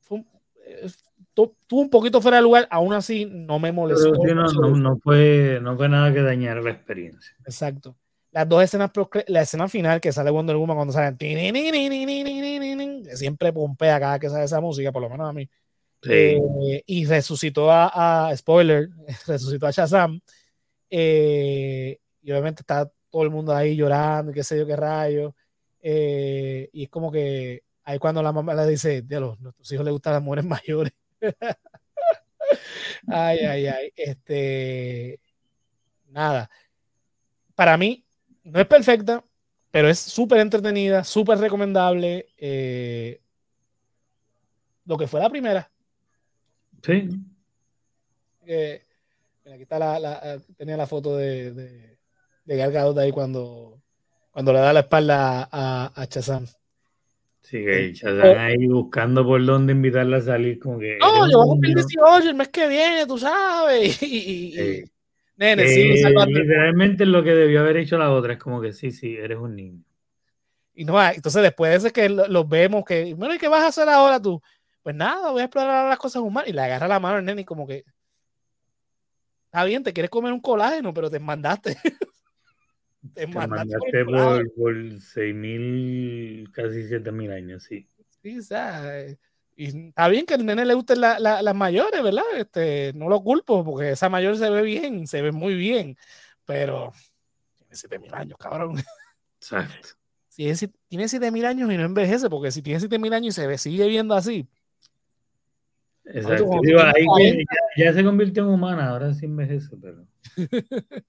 [0.00, 0.26] fue un,
[0.64, 0.88] eh,
[1.34, 4.12] tuvo un poquito fuera de lugar, aún así no me molestó.
[4.12, 7.34] No, no, no, fue, no fue nada que dañar la experiencia.
[7.44, 7.96] Exacto.
[8.30, 8.90] Las dos escenas,
[9.26, 11.16] la escena final que sale Wonder Woman cuando salen,
[13.14, 15.48] siempre pompea cada que sale esa música, por lo menos a mí.
[16.02, 16.10] Sí.
[16.12, 18.90] Eh, y resucitó a, a, spoiler,
[19.26, 20.20] resucitó a Shazam.
[20.90, 25.34] Eh, y obviamente está todo el mundo ahí llorando, qué sé yo, qué rayo.
[25.80, 29.92] Eh, y es como que ahí cuando la mamá le dice, a nuestros hijos les
[29.92, 30.92] gustan las mujeres mayores.
[33.06, 33.92] ay, ay, ay.
[33.96, 35.20] Este,
[36.08, 36.50] nada.
[37.54, 38.04] Para mí,
[38.44, 39.24] no es perfecta,
[39.70, 42.28] pero es súper entretenida, súper recomendable.
[42.36, 43.20] Eh,
[44.84, 45.70] lo que fue la primera.
[46.82, 47.08] Sí.
[48.46, 48.82] Eh,
[49.44, 51.97] aquí está la, la, tenía la foto de, de,
[52.48, 53.78] de Gal Gadot ahí cuando,
[54.30, 56.46] cuando le da la espalda a, a Chazam.
[57.42, 60.96] Sí, que Chazam ahí buscando por dónde invitarla a salir, como que.
[60.98, 64.02] No, yo voy a cumplir 18 el mes que viene, tú sabes.
[64.02, 64.84] Y, sí.
[65.36, 68.90] Nene, eh, sí, literalmente lo que debió haber hecho la otra es como que sí,
[68.92, 69.84] sí, eres un niño.
[70.74, 73.62] Y no, entonces después de eso es que los vemos que, bueno, ¿y qué vas
[73.62, 74.42] a hacer ahora tú?
[74.82, 76.48] Pues nada, voy a explorar las cosas humanas.
[76.48, 77.84] Y le agarra la mano al nene y como que,
[79.44, 81.76] está bien, te quieres comer un colágeno, pero te mandaste.
[83.14, 87.88] te, te mandaste, mandaste por, por 6 mil, casi 7 mil años, sí.
[88.22, 89.06] Sí, o sea,
[89.58, 92.22] y está bien que al nene le gusten la, la, las mayores, ¿verdad?
[92.36, 95.96] Este, no lo culpo, porque esa mayor se ve bien, se ve muy bien,
[96.44, 96.92] pero
[97.56, 98.76] tiene 7 mil años, cabrón.
[99.40, 99.88] Exacto.
[100.28, 103.36] Si es, tiene 7 mil años y no envejece, porque si tiene 7 mil años
[103.36, 104.48] y se ve, sigue viendo así.
[106.04, 106.60] Exacto.
[106.62, 107.04] Digo, ahí
[107.76, 110.06] ya, ya, se convirtió en humana, ahora sí envejece, pero.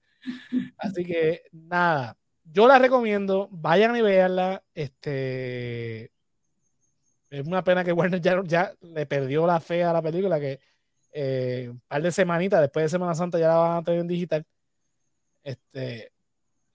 [0.78, 4.62] Así que nada, yo la recomiendo, vayan y veanla.
[4.74, 6.12] Este
[7.30, 10.60] es una pena que Warner ya, ya le perdió la fe a la película, que
[11.12, 14.08] eh, un par de semanitas después de Semana Santa ya la van a tener en
[14.08, 14.44] digital.
[15.42, 16.12] Este,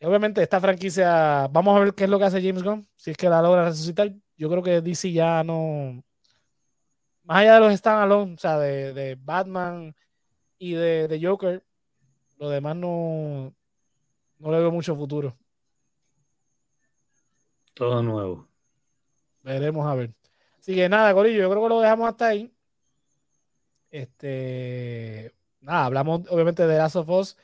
[0.02, 3.18] obviamente esta franquicia, vamos a ver qué es lo que hace James Gunn, si es
[3.18, 4.12] que la logra resucitar.
[4.38, 6.04] Yo creo que DC ya no,
[7.26, 9.96] más allá de los standalone, o sea, de, de Batman
[10.58, 11.65] y de, de, Joker,
[12.46, 13.56] lo demás no,
[14.38, 15.36] no le veo mucho futuro.
[17.74, 18.48] Todo nuevo.
[19.42, 20.14] Veremos a ver.
[20.60, 22.54] Así que nada, Corillo, yo creo que lo dejamos hasta ahí.
[23.90, 27.38] Este, nada, hablamos obviamente de Last of Us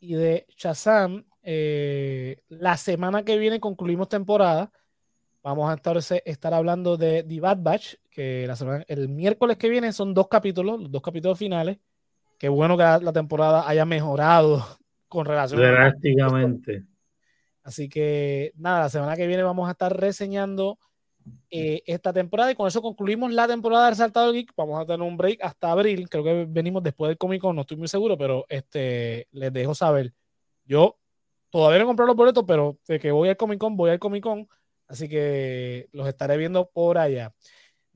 [0.00, 1.26] y de Shazam.
[1.42, 4.72] Eh, la semana que viene concluimos temporada.
[5.42, 9.68] Vamos a estar, estar hablando de The Bad Batch, que la semana, el miércoles que
[9.68, 11.78] viene son dos capítulos, los dos capítulos finales.
[12.38, 14.64] Qué bueno que la temporada haya mejorado
[15.08, 16.84] con relación drásticamente.
[17.62, 20.78] Así que nada, la semana que viene vamos a estar reseñando
[21.50, 24.52] eh, esta temporada y con eso concluimos la temporada de Resaltado Geek.
[24.56, 26.08] Vamos a tener un break hasta abril.
[26.08, 29.74] Creo que venimos después del Comic Con, no estoy muy seguro, pero este, les dejo
[29.74, 30.12] saber.
[30.64, 30.98] Yo
[31.50, 33.98] todavía no he comprado los boletos, pero de que voy al Comic Con, voy al
[33.98, 34.48] Comic Con.
[34.86, 37.32] Así que los estaré viendo por allá.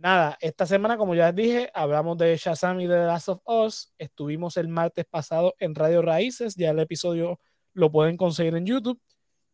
[0.00, 3.42] Nada, esta semana, como ya les dije, hablamos de Shazam y de The Last of
[3.44, 3.92] Us.
[3.98, 6.56] Estuvimos el martes pasado en Radio Raíces.
[6.56, 7.38] Ya el episodio
[7.74, 8.98] lo pueden conseguir en YouTube.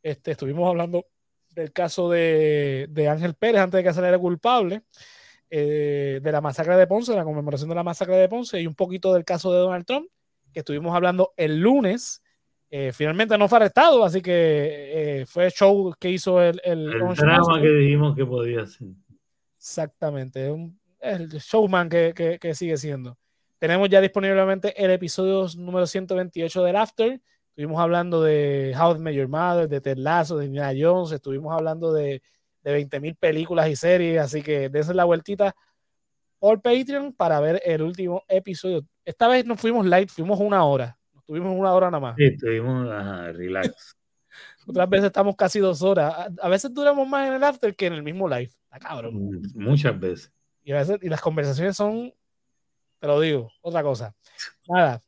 [0.04, 1.04] Este, estuvimos hablando
[1.50, 4.82] del caso de, de Ángel Pérez antes de que saliera culpable,
[5.50, 8.68] eh, de la masacre de Ponce, de la conmemoración de la masacre de Ponce y
[8.68, 10.08] un poquito del caso de Donald Trump,
[10.52, 12.22] que estuvimos hablando el lunes.
[12.70, 16.60] Eh, finalmente no fue arrestado, así que eh, fue el show que hizo el...
[16.62, 18.86] El, el drama que dijimos que podía ser.
[19.66, 23.18] Exactamente, un, el showman que, sigue siendo.
[23.58, 29.28] Tenemos ya disponiblemente el episodio número 128 del After, Estuvimos hablando de How Met Your
[29.28, 32.22] Mother, de Ted Lasso, de Indiana Jones, estuvimos hablando de,
[32.62, 35.56] de 20.000 películas y series, así que dense la vueltita
[36.38, 38.82] por Patreon para ver el último episodio.
[39.04, 40.96] Esta vez nos fuimos live, fuimos una hora.
[41.12, 42.16] Nos tuvimos una hora nada más.
[42.16, 42.86] Sí, estuvimos,
[43.34, 43.96] relax.
[44.66, 46.28] Otras veces estamos casi dos horas.
[46.40, 48.52] A, veces duramos más en el after que en el mismo live.
[48.64, 49.14] Está cabrón.
[49.14, 50.32] Mm, muchas veces.
[50.64, 52.12] Y, a veces, y las conversaciones son,
[52.98, 54.14] te lo digo, otra cosa.
[54.68, 55.00] Nada,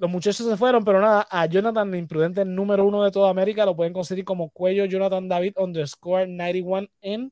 [0.00, 3.76] los muchachos se fueron, pero nada, a Jonathan, imprudente número uno de toda América, lo
[3.76, 7.30] pueden conseguir como cuello Jonathan David underscore 91 en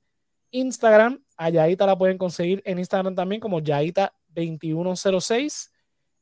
[0.50, 1.22] Instagram.
[1.36, 5.70] A Yaita la pueden conseguir en Instagram también como Yaita2106.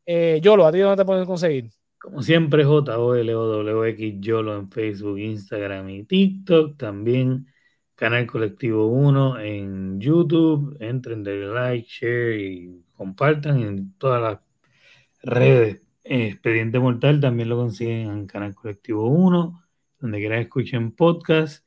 [0.05, 1.71] Eh, Yolo, ¿a ti dónde te pueden conseguir?
[2.07, 6.77] Como siempre, J-O-L-O-W-X, Yolo en Facebook, Instagram y TikTok.
[6.77, 7.49] También
[7.97, 10.77] Canal Colectivo 1 en YouTube.
[10.79, 14.41] Entren, de like, share y compartan en todas las
[15.21, 15.83] redes.
[16.05, 19.65] Expediente Mortal también lo consiguen en Canal Colectivo 1,
[19.99, 21.67] donde quieran escuchen podcast.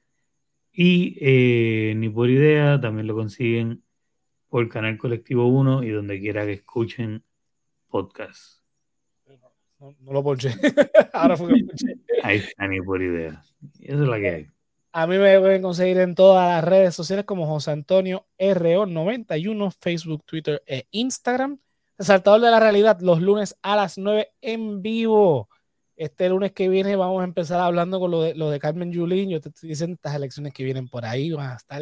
[0.72, 3.84] Y eh, Ni por Idea también lo consiguen
[4.48, 7.26] por Canal Colectivo 1 y donde quiera que escuchen
[7.90, 8.59] podcast.
[9.80, 10.50] No, lo ponché.
[11.14, 11.96] Ahora fue que ponché.
[12.24, 13.42] Ahí está Ni por Idea.
[13.80, 14.48] Eso es la que hay.
[14.92, 20.24] A mí me pueden conseguir en todas las redes sociales como José Antonio RO91, Facebook,
[20.26, 21.60] Twitter e Instagram.
[21.98, 25.50] Resaltador de la realidad, los lunes a las 9 en vivo.
[25.96, 29.30] Este lunes que viene vamos a empezar hablando con lo de, lo de Carmen Yulín.
[29.30, 31.82] Yo te estoy diciendo, estas elecciones que vienen por ahí van a estar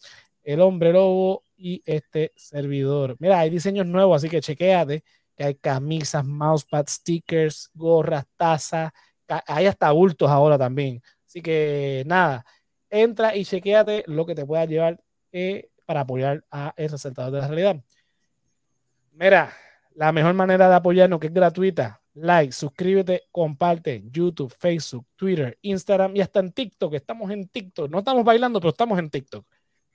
[0.44, 3.16] el hombre lobo y este servidor.
[3.20, 8.91] Mira, hay diseños nuevos, así que chequéate que hay camisas, mousepad, stickers, gorras, tazas,
[9.48, 11.02] hay hasta bultos ahora también.
[11.26, 12.44] Así que nada,
[12.90, 15.02] entra y chequéate lo que te pueda llevar
[15.32, 17.82] eh, para apoyar a el resaltador de la realidad.
[19.14, 19.53] Mira,
[19.95, 26.16] la mejor manera de apoyarnos, que es gratuita, like, suscríbete, comparte YouTube, Facebook, Twitter, Instagram
[26.16, 26.94] y hasta en TikTok.
[26.94, 27.90] Estamos en TikTok.
[27.90, 29.45] No estamos bailando, pero estamos en TikTok.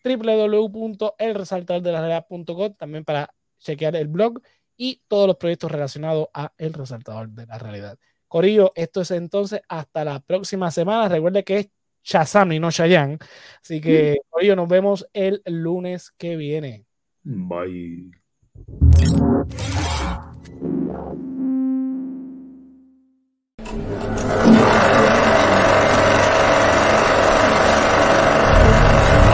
[0.05, 4.41] www.elresaltadordelarealidad.com también para chequear el blog
[4.77, 7.99] y todos los proyectos relacionados a El Resaltador de la Realidad.
[8.29, 11.09] Corillo, esto es entonces hasta la próxima semana.
[11.09, 11.69] Recuerde que es
[12.05, 13.19] Shazam y no Shayan.
[13.63, 14.31] Así que, mm.
[14.31, 16.85] por ello, nos vemos el lunes que viene.
[17.25, 18.11] Bye.